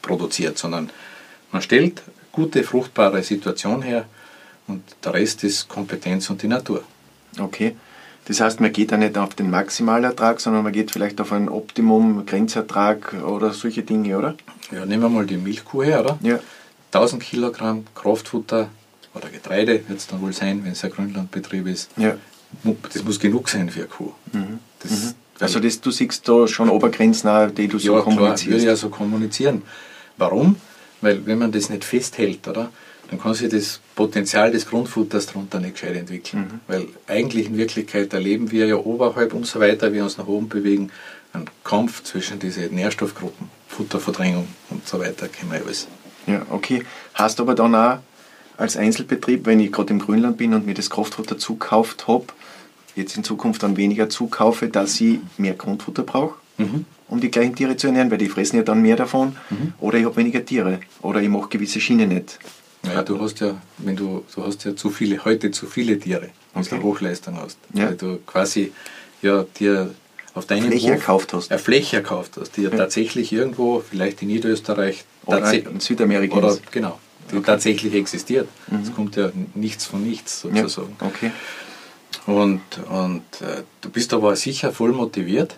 [0.03, 0.91] produziert, sondern
[1.53, 2.03] man stellt
[2.33, 4.07] gute, fruchtbare Situation her
[4.67, 6.83] und der Rest ist Kompetenz und die Natur.
[7.39, 7.77] Okay.
[8.27, 11.49] Das heißt, man geht da nicht auf den Maximalertrag, sondern man geht vielleicht auf einen
[11.49, 14.35] Optimum, Grenzertrag oder solche Dinge, oder?
[14.73, 16.19] Ja, nehmen wir mal die Milchkuh her, oder?
[16.23, 16.41] Ja.
[16.93, 18.69] 1000 Kilogramm Kraftfutter
[19.15, 21.91] oder Getreide wird es dann wohl sein, wenn es ein Grünlandbetrieb ist.
[21.97, 22.17] Ja.
[22.93, 24.13] Das muss genug sein für eine Kuh.
[24.33, 24.59] Mhm.
[24.81, 28.59] Das, Also das, du siehst da schon Obergrenzen, die du so ja, klar, würde kommunizierst.
[28.59, 29.63] ich ja so kommunizieren.
[30.17, 30.57] Warum?
[31.01, 32.71] Weil wenn man das nicht festhält, oder,
[33.11, 36.61] dann kann sich das Potenzial des Grundfutters darunter nicht gescheit entwickeln.
[36.67, 40.91] Weil eigentlich in Wirklichkeit erleben wir ja oberhalb, umso weiter wir uns nach oben bewegen,
[41.33, 45.87] einen Kampf zwischen diesen Nährstoffgruppen, Futterverdrängung und so weiter, kennen wir ja alles.
[46.27, 46.83] Ja, okay.
[47.15, 47.99] Hast aber dann auch
[48.57, 52.27] als Einzelbetrieb, wenn ich gerade im Grünland bin und mir das Kraftfutter zukauft habe,
[52.97, 56.35] jetzt in Zukunft dann weniger zukaufe, dass ich mehr Grundfutter brauche,
[57.09, 59.37] um die gleichen Tiere zu ernähren, weil die fressen ja dann mehr davon.
[59.79, 60.81] Oder ich habe weniger Tiere.
[61.03, 62.39] Oder ich mache gewisse Schienen nicht.
[62.83, 66.31] Naja, du hast ja, wenn du, du hast ja zu viele, heute zu viele Tiere,
[66.55, 66.77] wenn Okay.
[66.79, 67.59] du Hochleistung hast.
[67.75, 67.87] Ja.
[67.89, 68.73] Weil du quasi
[69.23, 69.91] ja dir
[70.35, 71.51] auf deinen Fläche Hof erkauft hast.
[71.51, 76.37] Eine Fläche erkauft hast, die ja, tatsächlich irgendwo, vielleicht in Niederösterreich, Oder in Südamerika.
[76.37, 76.99] oder genau,
[77.33, 78.47] die tatsächlich existiert.
[78.83, 80.95] Es kommt ja nichts von nichts ja, sozusagen.
[81.01, 81.33] okay.
[82.27, 85.57] Und, und äh, du bist aber sicher voll motiviert,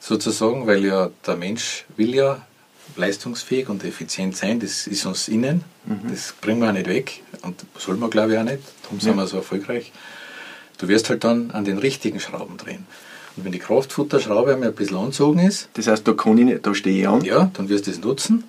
[0.00, 2.44] sozusagen, weil ja der Mensch will ja
[2.96, 5.64] leistungsfähig und effizient sein, das ist uns innen,
[6.10, 9.10] das bringen wir auch nicht weg und soll man glaube ich auch nicht, darum sind
[9.12, 9.16] Ja.
[9.16, 9.92] wir so erfolgreich.
[10.78, 12.86] Du wirst halt dann an den richtigen Schrauben drehen.
[13.36, 16.66] Und wenn die Kraftfutterschraube einmal ein bisschen anzogen ist, Das heißt, da kann ich nicht,
[16.66, 17.22] da stehe ich an.
[17.24, 18.44] ja, dann wirst du es nutzen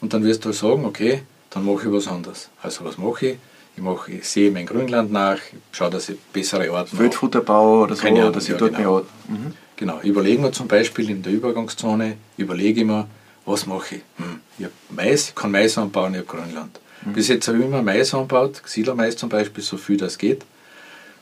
[0.00, 2.48] und dann wirst du halt sagen, okay, dann mache ich was anderes.
[2.62, 3.38] Also was mache ich?
[3.76, 5.38] Ich, mache, ich sehe mein Grünland nach,
[5.70, 6.98] schaue, dass ich bessere Arten habe.
[6.98, 8.94] Wildfutterbau oder so, Ahnung, dass ich ja, dort genau.
[8.94, 9.02] mehr.
[9.28, 9.52] Mhm.
[9.76, 13.06] Genau, überlegen wir zum Beispiel in der Übergangszone, überlege ich mir,
[13.44, 14.02] was mache ich?
[14.16, 16.80] Hm, ich hab Mais, ich kann Mais anbauen, ich habe Grünland.
[17.04, 20.44] Bis jetzt habe ich immer Mais angebaut, Siedlermais zum Beispiel, so viel das geht.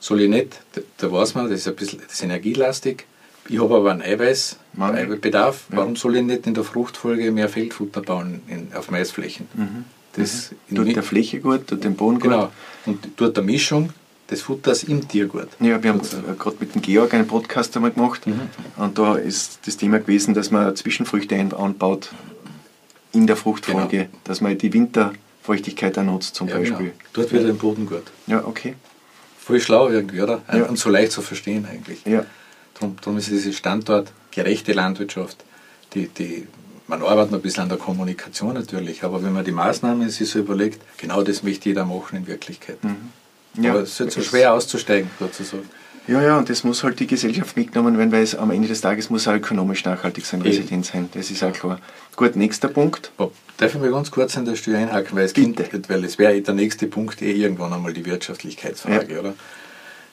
[0.00, 3.06] Soll ich nicht, da, da weiß man, das ist ein bisschen das ist energielastig.
[3.48, 4.02] Ich habe aber einen.
[4.02, 5.66] Eiweißbedarf.
[5.70, 5.76] Ja.
[5.76, 9.48] Warum soll ich nicht in der Fruchtfolge mehr Feldfutter bauen in, auf Maisflächen?
[10.16, 12.30] Das in Tut der Fläche gut, tut dem Boden gut.
[12.30, 12.52] Genau.
[12.86, 13.90] Und tut der Mischung
[14.30, 15.48] des Futters im Tier gut.
[15.60, 18.40] Ja, wir haben äh, gerade mit dem Georg einen Podcast einmal gemacht Mhm.
[18.76, 22.10] und da ist das Thema gewesen, dass man Zwischenfrüchte anbaut
[23.12, 24.08] in der Fruchtfolge, Genau.
[24.24, 26.78] dass man die Winterfeuchtigkeit auch nutzt zum Ja, Beispiel.
[26.78, 26.90] genau.
[27.12, 28.04] Dort wird den Boden gut.
[28.26, 28.74] Ja, okay.
[29.38, 30.42] Voll schlau irgendwie, oder?
[30.52, 30.64] Ja.
[30.64, 32.04] Und so leicht zu verstehen eigentlich.
[32.06, 32.24] Ja.
[32.74, 35.36] Darum, darum ist diese standortgerechte Landwirtschaft,
[35.92, 36.46] die, die,
[36.86, 40.28] man arbeitet noch ein bisschen an der Kommunikation natürlich, aber wenn man die Maßnahmen sich
[40.30, 42.78] so überlegt, genau das möchte jeder machen in Wirklichkeit.
[43.60, 45.68] Ja, aber es ist halt so schwer auszusteigen, sozusagen.
[46.06, 48.82] Ja, ja, und das muss halt die Gesellschaft mitgenommen werden, weil es am Ende des
[48.82, 50.50] Tages muss auch ökonomisch nachhaltig sein, Eben.
[50.50, 51.08] resident sein.
[51.14, 51.78] Das ist auch klar.
[52.14, 53.10] Gut, nächster Punkt.
[53.16, 55.62] Aber Darf ich mal ganz kurz an der Stelle einhaken, weil es, Bitte.
[55.64, 59.20] Kind, weil es wäre der nächste Punkt eh irgendwann einmal die Wirtschaftlichkeitsfrage, Ja.
[59.20, 59.34] oder?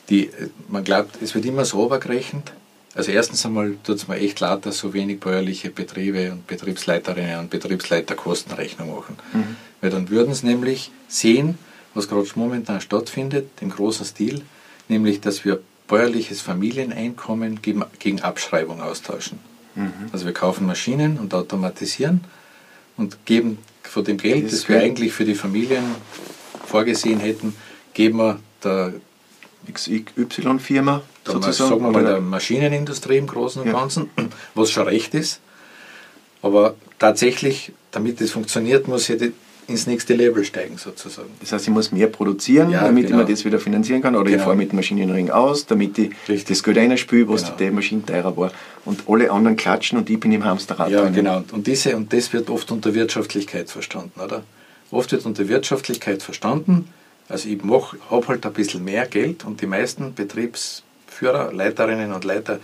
[0.10, 0.30] Die,
[0.70, 2.54] man glaubt, es wird immer so übergerechnet.
[2.94, 7.40] Also erstens einmal tut es mir echt leid, dass so wenig bäuerliche Betriebe und Betriebsleiterinnen
[7.40, 9.18] und Betriebsleiter Kostenrechnung machen.
[9.80, 11.58] Weil dann würden sie nämlich sehen,
[11.94, 14.42] was gerade momentan stattfindet, im großen Stil,
[14.88, 19.40] nämlich, dass wir bäuerliches Familieneinkommen gegen, gegen Abschreibung austauschen.
[20.12, 22.22] Also wir kaufen Maschinen und automatisieren
[22.98, 25.84] und geben von dem Geld, Das das, wir eigentlich für die Familien
[26.66, 27.56] vorgesehen hätten,
[27.94, 28.94] geben wir der,
[29.72, 31.70] XY-Firma der sozusagen.
[31.70, 33.74] sagen wir mal, der Maschinenindustrie im Großen und Ja.
[33.74, 34.10] Ganzen,
[34.56, 35.40] was schon recht ist.
[36.42, 39.34] Aber tatsächlich, damit das funktioniert, muss ich die-
[39.68, 41.30] ins nächste Level steigen sozusagen.
[41.40, 43.22] Das heißt, ich muss mehr produzieren, Ja, damit genau.
[43.22, 44.16] ich mir das wieder finanzieren kann.
[44.16, 44.46] Oder ich Genau.
[44.46, 46.46] fahre mit dem Maschinenring aus, damit ich Richtig.
[46.58, 47.56] das Geld einspüle, was Genau.
[47.58, 48.52] die Maschine teurer war.
[48.84, 50.90] Und alle anderen klatschen und ich bin im Hamsterrad.
[50.90, 51.14] Ja, drinnen.
[51.16, 51.44] genau.
[51.54, 54.44] Und, diese, und das wird oft unter Wirtschaftlichkeit verstanden, oder?
[54.90, 56.88] Oft wird unter Wirtschaftlichkeit verstanden,
[57.32, 57.60] also ich
[58.10, 62.60] habe halt ein bisschen mehr Geld und die meisten Betriebsführer, Leiterinnen und Leiter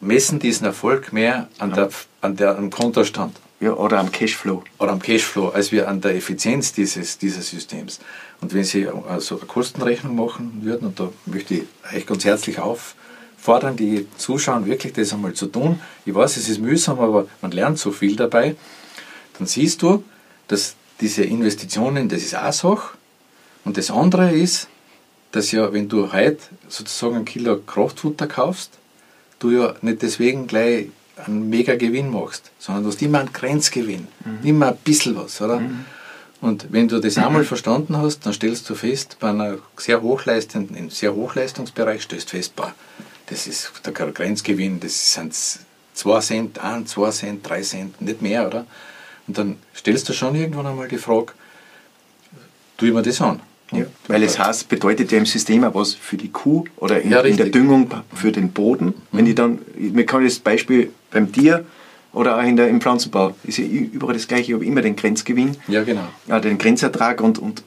[0.00, 4.62] messen diesen Erfolg mehr an der, an der, am Kontostand Ja, oder am Cashflow.
[4.78, 8.00] oder am Cashflow, als wir an der Effizienz dieses, dieses Systems.
[8.40, 11.62] Und wenn Sie also eine Kostenrechnung machen würden, und da möchte ich
[11.94, 15.80] euch ganz herzlich auffordern, die zuschauen, wirklich das einmal zu tun.
[16.04, 18.56] Ich weiß, es ist mühsam, aber man lernt so viel dabei.
[19.38, 20.04] Dann siehst du,
[20.48, 22.96] dass diese Investitionen, das ist eine Sache.
[23.66, 24.68] Und das andere ist,
[25.32, 28.70] dass ja, wenn du heute sozusagen ein Kilo Kraftfutter kaufst,
[29.40, 34.06] du ja nicht deswegen gleich einen mega Gewinn machst, sondern du hast immer einen Grenzgewinn,
[34.44, 35.60] immer ein bisschen was, oder?
[36.40, 40.76] Und wenn du das einmal verstanden hast, dann stellst du fest, bei einer sehr hochleistenden,
[40.76, 42.72] im sehr Hochleistungsbereich stellst du fest, boah,
[43.26, 45.34] das ist der Grenzgewinn, das sind
[45.94, 48.64] 2 Cent, 1, 2 Cent, 3 Cent, nicht mehr, oder?
[49.26, 51.32] Und dann stellst du schon irgendwann einmal die Frage,
[52.76, 53.40] tue ich mir das an?
[53.72, 57.10] Ja, weil es heißt, bedeutet ja im System auch was für die Kuh oder in,
[57.10, 57.46] Ja, in der.
[57.46, 58.94] Düngung für den Boden.
[59.10, 61.64] Wenn ich dann, mir kann das Beispiel beim Tier
[62.12, 64.94] oder auch in der, im Pflanzenbau, ist ja überall das gleiche, ich habe immer den
[64.94, 66.06] Grenzgewinn, Ja, genau.
[66.28, 67.64] ja, den Grenzertrag und, und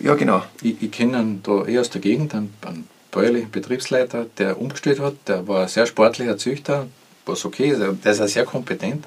[0.00, 0.42] ja genau.
[0.62, 4.98] Ich, ich kenne einen da eh aus der Gegend, einen, einen bäuerlichen Betriebsleiter, der umgestellt
[4.98, 5.14] hat.
[5.28, 6.86] Der war ein sehr sportlicher Züchter,
[7.26, 7.80] was okay ist.
[7.80, 9.04] Der ist auch sehr kompetent.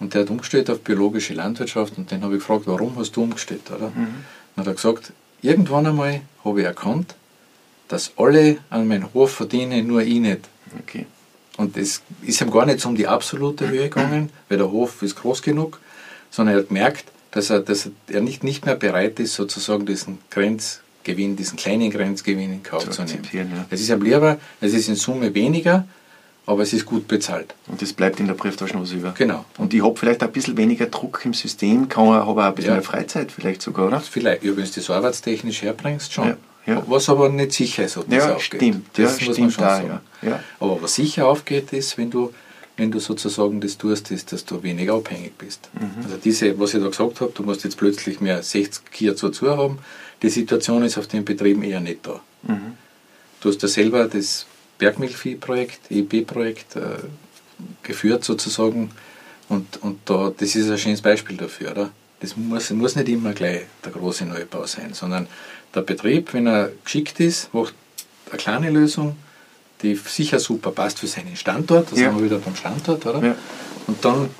[0.00, 3.22] Und der hat umgestellt auf biologische Landwirtschaft und den habe ich gefragt, warum hast du
[3.22, 3.70] umgestellt?
[3.70, 3.88] Oder?
[3.88, 4.24] Mhm.
[4.54, 7.14] Dann hat er gesagt, irgendwann einmal habe ich erkannt,
[7.88, 10.48] dass alle an meinem Hof verdienen, nur ich nicht.
[10.80, 11.06] Okay.
[11.58, 15.16] Und es ist ihm gar nicht um die absolute Höhe gegangen, weil der Hof ist
[15.16, 15.80] groß genug,
[16.30, 20.18] sondern er hat gemerkt, dass er, dass er nicht, nicht mehr bereit ist, sozusagen diesen
[20.30, 23.52] Grenzgewinn, diesen kleinen Grenzgewinn in Kauf zu, zu nehmen.
[23.52, 23.66] Ja.
[23.70, 25.86] Es ist am lieber, es ist in Summe weniger,
[26.46, 27.54] aber es ist gut bezahlt.
[27.68, 29.14] Und das bleibt in der Brieftasche was über.
[29.16, 29.44] Genau.
[29.58, 32.74] Und ich habe vielleicht ein bisschen weniger Druck im System, habe auch ein bisschen ja.
[32.76, 34.00] mehr Freizeit vielleicht sogar, oder?
[34.00, 36.28] Vielleicht, ja, wenn du das arbeitstechnisch herbringst, schon.
[36.28, 36.36] Ja.
[36.64, 36.82] Ja.
[36.86, 38.60] Was aber nicht sicher ist, ob das ja, aufgeht.
[38.60, 40.00] Stimmt, das ja, muss stimmt man schon sagen.
[40.22, 40.40] Ja.
[40.60, 42.32] Aber was sicher aufgeht, ist, wenn du,
[42.76, 45.68] wenn du sozusagen das tust, ist, dass du weniger abhängig bist.
[45.74, 46.04] Mhm.
[46.04, 49.32] Also diese, was ich da gesagt habe, du musst jetzt plötzlich mehr 60 Kier zu
[49.42, 49.78] haben,
[50.22, 52.20] die Situation ist auf den Betrieben eher nicht da.
[52.44, 52.74] Mhm.
[53.40, 54.46] Du hast ja selber das
[54.82, 56.80] Bergmilchviehprojekt, EB-Projekt äh,
[57.84, 58.90] geführt sozusagen
[59.48, 61.70] und, und da, das ist ein schönes Beispiel dafür.
[61.70, 61.90] Oder?
[62.18, 65.28] Das muss, muss nicht immer gleich der große Neubau sein, sondern
[65.72, 67.74] der Betrieb, wenn er geschickt ist, macht
[68.30, 69.16] eine kleine Lösung,
[69.82, 72.08] die sicher super passt für seinen Standort, da ja.
[72.08, 73.24] sind wir wieder beim Standort, oder?
[73.24, 73.36] Ja.
[73.86, 74.30] Und dann,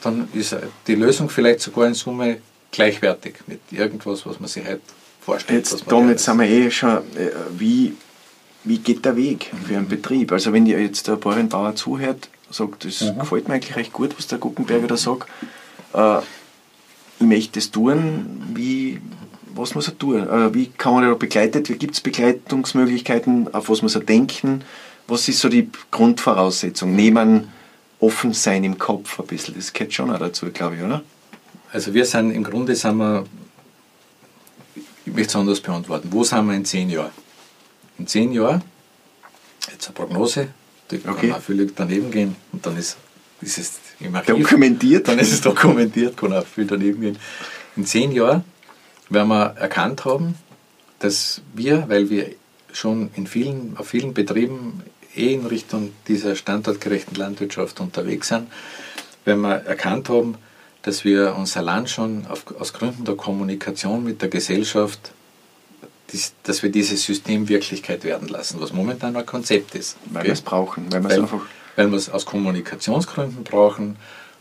[0.00, 2.38] dann ist die Lösung vielleicht sogar in Summe
[2.70, 4.80] gleichwertig mit irgendwas, was man sich halt
[5.20, 5.70] vorstellt.
[5.70, 7.94] Jetzt, damit sind wir eh schon, äh, wie,
[8.64, 10.32] wie geht der Weg für einen Betrieb?
[10.32, 13.18] Also wenn ihr jetzt der Bauernbauer zuhört, sagt, das mhm.
[13.20, 15.28] gefällt mir eigentlich recht gut, was der Guckenberger da sagt,
[15.94, 16.18] äh,
[17.20, 19.00] ich möchte das tun, wie,
[19.54, 20.28] was muss er tun?
[20.28, 21.66] Äh, wie kann man da begleitet?
[21.78, 23.52] Gibt es Begleitungsmöglichkeiten?
[23.54, 24.62] Auf was muss er denken?
[25.06, 26.94] Was ist so die Grundvoraussetzung?
[26.94, 27.48] Nehmen
[27.98, 29.54] offen sein im Kopf ein bisschen.
[29.54, 31.02] Das gehört schon auch dazu, glaube ich, oder?
[31.72, 33.24] Also wir sind im Grunde sind wir,
[35.04, 36.08] ich möchte es anders beantworten.
[36.10, 37.10] Wo sind wir in zehn Jahren?
[38.00, 38.62] In zehn Jahren,
[39.70, 40.48] jetzt eine Prognose,
[40.90, 41.28] die okay.
[41.28, 42.96] kann auch völlig daneben gehen und dann ist,
[43.42, 44.36] ist es im Archiv.
[44.38, 45.06] Dokumentiert.
[45.06, 47.18] Dann ist es dokumentiert, kann auch viel daneben gehen.
[47.76, 48.44] In zehn Jahren
[49.10, 50.34] werden wir erkannt haben,
[51.00, 52.30] dass wir, weil wir
[52.72, 54.82] schon in vielen, auf vielen Betrieben
[55.14, 58.46] eh in Richtung dieser standortgerechten Landwirtschaft unterwegs sind,
[59.26, 60.36] wenn wir erkannt haben,
[60.80, 65.12] dass wir unser Land schon auf, aus Gründen der Kommunikation mit der Gesellschaft,
[66.12, 69.96] dies, dass wir dieses System Wirklichkeit werden lassen, was momentan ein Konzept ist.
[70.06, 71.30] Weil wir es brauchen, weil wir es
[71.76, 73.96] weil wir es aus Kommunikationsgründen brauchen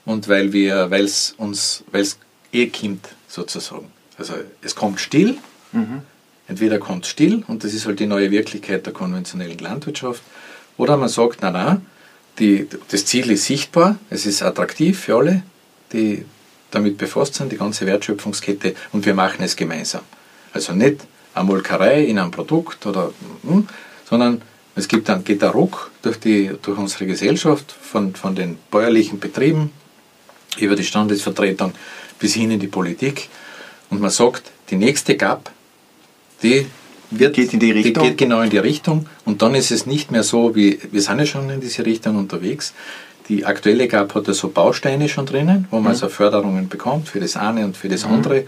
[0.06, 2.18] und weil wir, weil es uns, weil es
[2.52, 3.92] eh kommt sozusagen.
[4.18, 5.38] Also es kommt still,
[5.72, 6.02] mhm.
[6.48, 10.22] entweder kommt still und das ist halt die neue Wirklichkeit der konventionellen Landwirtschaft,
[10.78, 11.82] oder man sagt, na na,
[12.40, 15.44] die, das Ziel ist sichtbar, es ist attraktiv für alle,
[15.92, 16.26] die
[16.72, 20.02] damit befasst sind, die ganze Wertschöpfungskette und wir machen es gemeinsam.
[20.54, 21.06] Also nicht
[21.44, 23.12] Molkerei in einem Produkt oder,
[23.44, 23.68] hm,
[24.10, 24.42] sondern
[24.76, 29.20] es gibt dann, geht der Ruck durch, die, durch unsere Gesellschaft von, von den bäuerlichen
[29.20, 29.72] Betrieben
[30.58, 31.74] über die Standesvertretung
[32.18, 33.30] bis hin in die Politik
[33.90, 35.50] und man sagt, die nächste GAP,
[36.44, 36.68] die
[37.12, 38.04] wird, geht in die Richtung.
[38.04, 41.02] Die geht genau in die Richtung und dann ist es nicht mehr so, wie wir
[41.02, 42.74] sind ja schon in diese Richtung unterwegs.
[43.28, 45.90] Die aktuelle GAP hat ja so Bausteine schon drinnen, wo man mhm.
[45.90, 48.14] also Förderungen bekommt für das eine und für das mhm.
[48.14, 48.44] andere,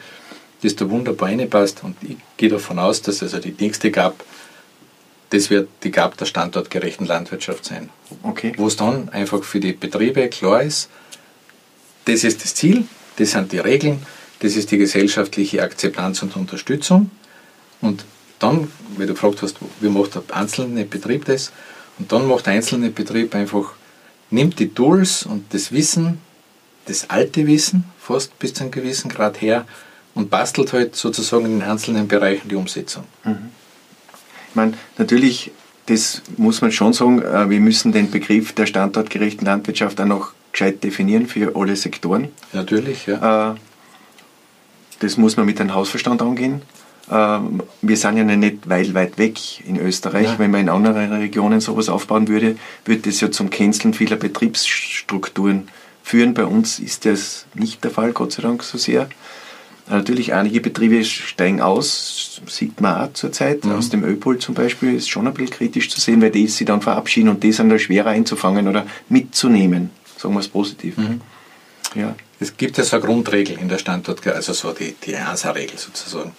[0.62, 4.24] das da wunderbar reinpasst und ich gehe davon aus, dass also die nächste GAP,
[5.32, 7.90] das wird die GAP der standortgerechten Landwirtschaft sein.
[8.24, 8.54] Okay.
[8.58, 10.90] Wo es dann einfach für die Betriebe klar ist,
[12.06, 12.86] das ist das Ziel,
[13.18, 14.06] das sind die Regeln,
[14.40, 17.12] das ist die gesellschaftliche Akzeptanz und Unterstützung.
[17.80, 18.06] Und
[18.40, 21.52] dann, wie du gefragt hast, wie macht der einzelne Betrieb das?
[22.00, 23.74] Und dann macht der einzelne Betrieb einfach,
[24.30, 26.20] nimmt die Tools und das Wissen,
[26.86, 29.66] das alte Wissen, fast bis zu einem gewissen Grad her
[30.14, 33.04] und bastelt halt sozusagen in den einzelnen Bereichen die Umsetzung.
[33.24, 33.50] Mhm.
[34.50, 35.52] Ich meine, natürlich,
[35.86, 40.34] das muss man schon sagen, äh, wir müssen den Begriff der standortgerechten Landwirtschaft auch noch
[40.52, 42.30] gescheit definieren für alle Sektoren.
[42.52, 43.52] Natürlich, ja.
[43.52, 43.56] Äh,
[45.00, 46.62] das muss man mit einem Hausverstand angehen.
[47.10, 50.28] Ähm, wir sind ja nicht weit, weit weg in Österreich.
[50.28, 50.40] Ja.
[50.40, 55.70] Wenn man in anderen Regionen sowas aufbauen würde, würde das ja zum Canceln vieler Betriebsstrukturen
[56.04, 56.34] führen.
[56.34, 59.10] Bei uns ist das nicht der Fall, Gott sei Dank so sehr.
[59.92, 63.66] Natürlich, einige Betriebe steigen aus, sieht man auch zurzeit.
[63.66, 63.74] Mhm.
[63.74, 66.66] Aus dem Ölpol zum Beispiel ist schon ein bisschen kritisch zu sehen, weil die sich
[66.66, 69.90] dann verabschieden und die sind dann schwerer einzufangen oder mitzunehmen.
[70.18, 70.96] Sagen wir es positiv.
[70.96, 71.20] Mhm.
[71.96, 72.16] Ja.
[72.40, 76.32] Es gibt ja so eine Grundregel in der Standort, also so die, die ANSA-Regel sozusagen.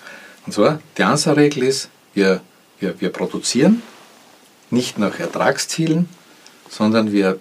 [0.47, 2.41] Und zwar, die ANSA-Regel ist, wir,
[2.81, 3.83] wir, wir produzieren
[4.71, 6.09] nicht nach Ertragszielen,
[6.71, 7.39] sondern wir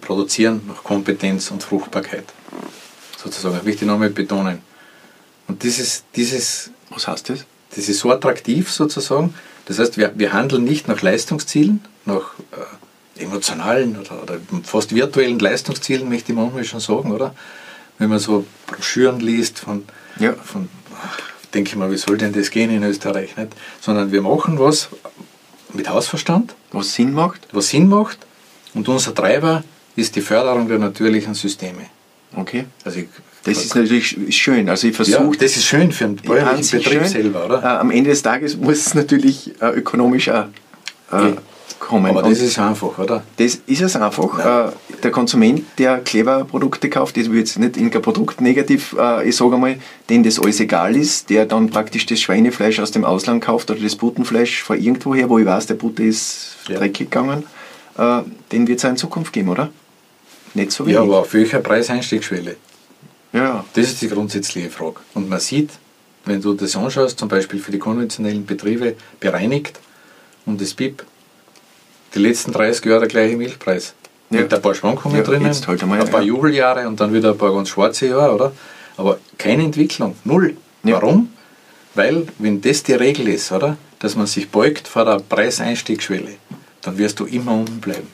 [0.00, 2.24] produzieren nach Kompetenz und Fruchtbarkeit.
[3.16, 4.71] Sozusagen, das möchte ich nochmal betonen.
[5.52, 6.70] Und dieses, dieses.
[6.88, 7.44] Was heißt das?
[7.76, 9.34] Das ist so attraktiv sozusagen,
[9.66, 12.32] Das heißt, wir, wir handeln nicht nach Leistungszielen, nach
[13.16, 17.34] äh, emotionalen oder, oder, fast virtuellen Leistungszielen, möchte ich manchmal schon sagen, oder?
[17.98, 19.84] Wenn man so Broschüren liest von,
[20.18, 20.32] ja.
[20.32, 20.70] von
[21.52, 23.36] denke ich mal, wie soll denn das gehen in Österreich?
[23.36, 23.52] Nicht?
[23.82, 24.88] Sondern wir machen was
[25.74, 26.54] mit Hausverstand.
[26.72, 27.46] Was Sinn macht.
[27.52, 28.18] Was Sinn macht.
[28.72, 29.64] Und unser Treiber
[29.96, 31.86] ist die Förderung der natürlichen Systeme.
[32.34, 32.64] Okay.
[32.84, 33.08] Also ich,
[33.44, 34.68] das ist natürlich schön.
[34.68, 35.24] Also ich versuche.
[35.24, 37.08] Ja, das ist schön für einen bäuerlichen Betrieb schön.
[37.08, 37.62] selber, oder?
[37.62, 40.46] Äh, am Ende des Tages muss es natürlich äh, ökonomisch auch
[41.10, 41.32] äh,
[41.80, 42.06] kommen.
[42.06, 43.22] Aber das ist einfach, oder?
[43.36, 44.68] Das ist es einfach.
[44.68, 49.34] Äh, der Konsument, der Clever-Produkte kauft, das will jetzt nicht irgendein Produkt negativ, äh, ich
[49.34, 49.76] sage einmal,
[50.08, 53.80] dem das alles egal ist, der dann praktisch das Schweinefleisch aus dem Ausland kauft oder
[53.80, 56.78] das Buttenfleisch von irgendwoher, wo ich weiß, der Butter ist ja.
[56.78, 57.44] dreckig gegangen,
[57.98, 58.20] äh,
[58.52, 59.70] den wird es auch in Zukunft geben, oder?
[60.54, 60.94] Nicht so wenig.
[60.94, 62.56] Ja, aber auf welcher Preiseinstiegsschwelle?
[63.32, 63.64] Ja.
[63.74, 64.96] Das ist die grundsätzliche Frage.
[65.14, 65.70] Und man sieht,
[66.24, 69.80] wenn du das anschaust, zum Beispiel für die konventionellen Betriebe bereinigt
[70.46, 71.04] und das BIP,
[72.14, 73.94] die letzten 30 Jahre der gleiche Milchpreis.
[74.30, 74.40] Ja.
[74.40, 76.28] Mit ein paar Schwankungen ja, drinnen, halt einmal, ein paar ja.
[76.28, 78.52] Jubeljahre und dann wieder ein paar ganz schwarze Jahre, oder?
[78.96, 80.56] Aber keine Entwicklung, null.
[80.84, 80.94] Ja.
[80.94, 81.30] Warum?
[81.94, 83.76] Weil, wenn das die Regel ist, oder?
[83.98, 86.34] Dass man sich beugt vor der Preiseinstiegsschwelle,
[86.80, 88.08] dann wirst du immer unten bleiben.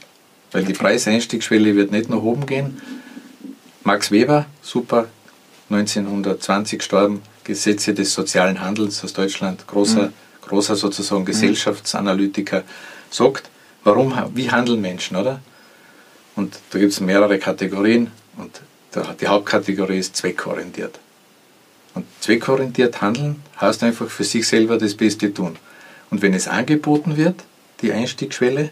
[0.50, 2.80] Weil die Preiseinstiegsschwelle wird nicht nach oben gehen.
[3.88, 5.08] Max Weber, super,
[5.70, 10.12] 1920 gestorben, Gesetze des sozialen Handels aus Deutschland, großer, mhm.
[10.46, 12.64] großer sozusagen Gesellschaftsanalytiker,
[13.08, 13.48] sagt,
[13.84, 15.40] warum, wie handeln Menschen, oder?
[16.36, 18.60] Und da gibt es mehrere Kategorien und
[19.22, 20.98] die Hauptkategorie ist zweckorientiert.
[21.94, 25.56] Und zweckorientiert handeln heißt einfach für sich selber das Beste tun.
[26.10, 27.42] Und wenn es angeboten wird,
[27.80, 28.68] die Einstiegsschwelle,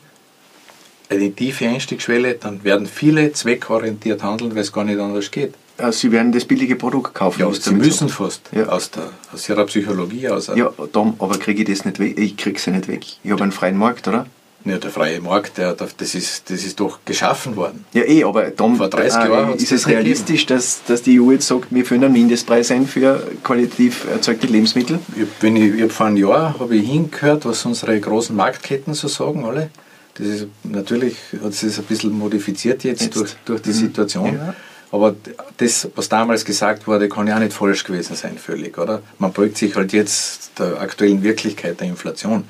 [1.09, 5.55] eine tiefe Einstiegsschwelle, dann werden viele zweckorientiert handeln, weil es gar nicht anders geht.
[5.79, 7.40] Also Sie werden das billige Produkt kaufen.
[7.40, 8.42] Ja, Sie müssen fast.
[8.53, 8.66] Ja.
[8.66, 10.51] Aus, der, aus Ihrer Psychologie aus.
[10.55, 12.19] Ja, Tom, aber kriege ich das nicht weg?
[12.19, 13.05] Ich kriege sie nicht weg.
[13.23, 14.27] Ich habe einen freien Markt, oder?
[14.66, 17.85] Ja, der freie Markt, der, das, ist, das ist doch geschaffen worden.
[17.92, 21.31] Ja, eh, aber Tom, Vor 30 äh, Jahren ist es realistisch, dass, dass die EU
[21.31, 24.99] jetzt sagt, wir führen einen Mindestpreis ein für qualitativ erzeugte Lebensmittel?
[25.14, 28.95] Ich, wenn ich, ich habe vor einem Jahr habe ich hingehört, was unsere großen Marktketten
[28.95, 29.71] so sagen, alle.
[30.18, 33.16] Das ist natürlich, das ist ein bisschen modifiziert jetzt, jetzt.
[33.16, 33.74] Durch, durch die mhm.
[33.74, 34.35] Situation.
[34.35, 34.55] Ja.
[34.92, 35.14] Aber
[35.57, 39.02] das, was damals gesagt wurde, kann ja auch nicht falsch gewesen sein, völlig, oder?
[39.18, 42.44] Man beugt sich halt jetzt der aktuellen Wirklichkeit der Inflation.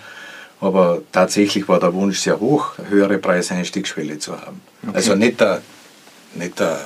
[0.60, 4.60] Aber tatsächlich war der Wunsch sehr hoch, eine höhere Preiseinstiegsschwelle zu haben.
[4.82, 4.96] Okay.
[4.96, 5.62] Also nicht, der,
[6.34, 6.80] nicht der,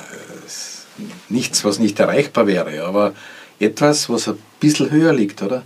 [1.29, 3.13] nichts, was nicht erreichbar wäre, aber
[3.59, 5.63] etwas, was ein bisschen höher liegt, oder?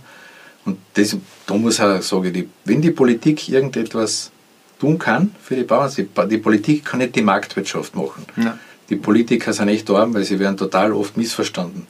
[0.64, 4.30] Und das, da muss auch, sage ich, wenn die Politik irgendetwas
[4.78, 8.26] tun kann für die Bauern, die, Politik kann nicht die Marktwirtschaft machen.
[8.36, 8.58] Ja.
[8.88, 11.86] Die Politiker sind echt arm, weil sie werden total oft missverstanden.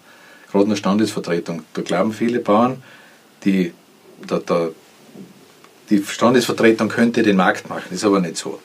[0.51, 1.63] Gerade in der Standesvertretung.
[1.75, 2.83] Da glauben viele Bauern,
[3.45, 3.73] die,
[4.27, 4.69] da, da
[5.91, 8.61] die Standesvertretung könnte den Markt machen, ist aber nicht so.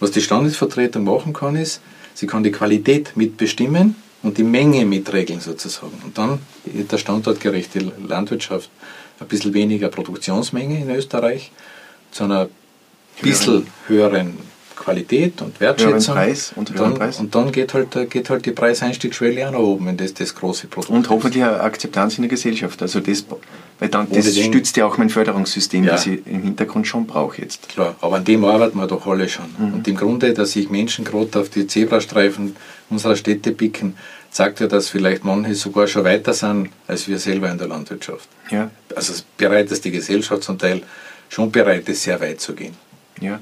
[0.00, 1.80] Was die Standesvertretung machen kann, ist,
[2.14, 6.00] sie kann die Qualität mitbestimmen und die Menge mitregeln sozusagen.
[6.04, 8.70] Und dann hat der standortgerechte Landwirtschaft
[9.20, 11.52] ein bisschen weniger Produktionsmenge in Österreich
[12.10, 12.48] zu einer
[13.22, 14.38] bisschen höheren
[14.76, 16.14] Qualität und Wertschätzung.
[16.14, 17.18] Preis und, und, dann, Preis.
[17.18, 20.66] und dann geht halt, geht halt die Preiseinstiegsschwelle auch nach oben, wenn das das große
[20.66, 22.82] Produkt Und hoffentlich eine Akzeptanz in der Gesellschaft.
[22.82, 23.24] Also das,
[23.78, 24.46] weil dann, das Unbedingt.
[24.46, 25.92] stützt ja auch mein Förderungssystem, ja.
[25.92, 27.68] das ich im Hintergrund schon brauche jetzt.
[27.68, 29.46] Klar, aber an dem arbeiten wir doch alle schon.
[29.56, 29.74] Mhm.
[29.74, 32.56] Und im Grunde, dass sich Menschen gerade auf die Zebrastreifen
[32.90, 33.96] unserer Städte picken,
[34.30, 38.28] zeigt ja, dass vielleicht manche sogar schon weiter sind als wir selber in der Landwirtschaft.
[38.50, 38.70] Ja.
[38.94, 40.82] Also bereit ist die Gesellschaft zum Teil
[41.28, 42.76] schon bereit ist, sehr weit zu gehen.
[43.24, 43.40] Ja.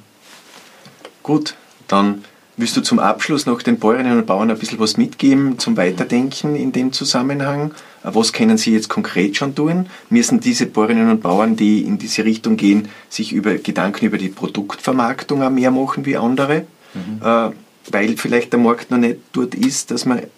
[1.23, 1.55] Gut,
[1.88, 2.25] dann
[2.57, 6.57] willst du zum Abschluss noch den Bäuerinnen und Bauern ein bisschen was mitgeben zum Weiterdenken
[6.57, 7.75] in dem Zusammenhang?
[8.03, 9.87] Was können sie jetzt konkret schon tun?
[10.11, 14.29] Müssen diese Bäuerinnen und Bauern, die in diese Richtung gehen, sich über Gedanken über die
[14.29, 16.66] Produktvermarktung auch mehr machen wie andere?
[16.95, 17.21] Mhm.
[17.25, 17.51] Äh,
[17.90, 20.29] weil vielleicht der Markt noch nicht dort ist, dass wir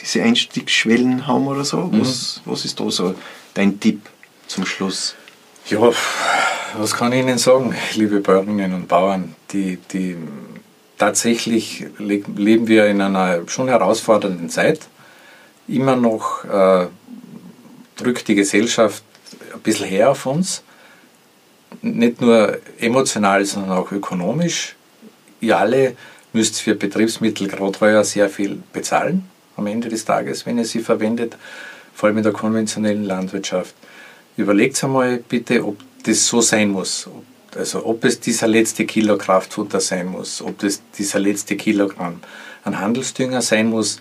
[0.00, 1.78] diese Einstiegsschwellen haben oder so?
[1.78, 2.00] Mhm.
[2.00, 3.14] Was, was ist da so
[3.54, 4.00] dein Tipp
[4.46, 5.14] zum Schluss?
[5.68, 5.92] Ja,
[6.76, 9.34] was kann ich Ihnen sagen, liebe Bäuerinnen und Bauern?
[9.52, 10.16] Die, die,
[10.98, 14.80] tatsächlich leben wir in einer schon herausfordernden Zeit.
[15.68, 16.86] Immer noch äh,
[17.96, 19.02] drückt die Gesellschaft
[19.52, 20.62] ein bisschen her auf uns.
[21.80, 24.76] Nicht nur emotional, sondern auch ökonomisch.
[25.40, 25.96] Ihr alle
[26.32, 31.36] müsst für Betriebsmittel gerade sehr viel bezahlen am Ende des Tages, wenn ihr sie verwendet,
[31.94, 33.74] vor allem in der konventionellen Landwirtschaft.
[34.36, 37.08] Überlegt einmal bitte, ob das so sein muss.
[37.56, 42.20] Also ob es dieser letzte Kilo Kraftfutter sein muss, ob es dieser letzte Kilogramm
[42.64, 44.00] an Handelsdünger sein muss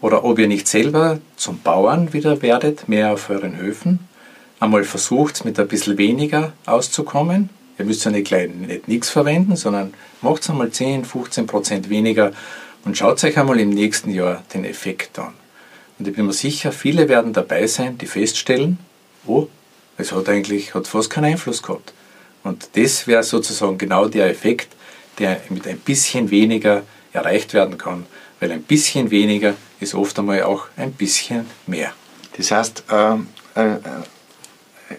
[0.00, 4.00] oder ob ihr nicht selber zum Bauern wieder werdet, mehr auf euren Höfen.
[4.60, 7.48] Einmal versucht mit ein bisschen weniger auszukommen.
[7.78, 12.32] Ihr müsst ja nicht gleich nicht nichts verwenden, sondern macht einmal 10, 15 Prozent weniger
[12.84, 15.32] und schaut euch einmal im nächsten Jahr den Effekt an.
[15.98, 18.78] Und ich bin mir sicher, viele werden dabei sein, die feststellen,
[19.26, 19.46] oh,
[20.02, 21.92] es hat eigentlich hat fast keinen Einfluss gehabt.
[22.44, 24.68] Und das wäre sozusagen genau der Effekt,
[25.18, 26.82] der mit ein bisschen weniger
[27.12, 28.06] erreicht werden kann.
[28.40, 31.92] Weil ein bisschen weniger ist oft einmal auch ein bisschen mehr.
[32.36, 33.14] Das heißt, äh,
[33.60, 33.78] äh,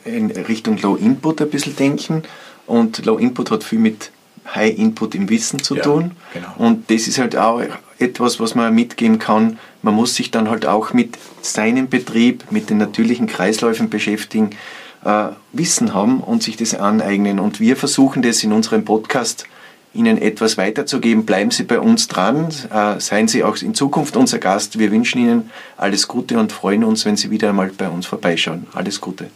[0.05, 2.23] in Richtung Low Input ein bisschen denken
[2.65, 4.11] und Low Input hat viel mit
[4.53, 6.11] High Input im Wissen zu ja, tun.
[6.33, 6.53] Genau.
[6.57, 7.61] Und das ist halt auch
[7.99, 9.59] etwas, was man mitgeben kann.
[9.81, 14.51] Man muss sich dann halt auch mit seinem Betrieb, mit den natürlichen Kreisläufen beschäftigen,
[15.05, 17.39] äh, Wissen haben und sich das aneignen.
[17.39, 19.45] Und wir versuchen das in unserem Podcast
[19.93, 21.25] Ihnen etwas weiterzugeben.
[21.25, 24.79] Bleiben Sie bei uns dran, äh, seien Sie auch in Zukunft unser Gast.
[24.79, 28.65] Wir wünschen Ihnen alles Gute und freuen uns, wenn Sie wieder einmal bei uns vorbeischauen.
[28.73, 29.29] Alles Gute.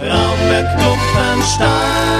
[0.00, 2.15] Raumberg Dumpenstein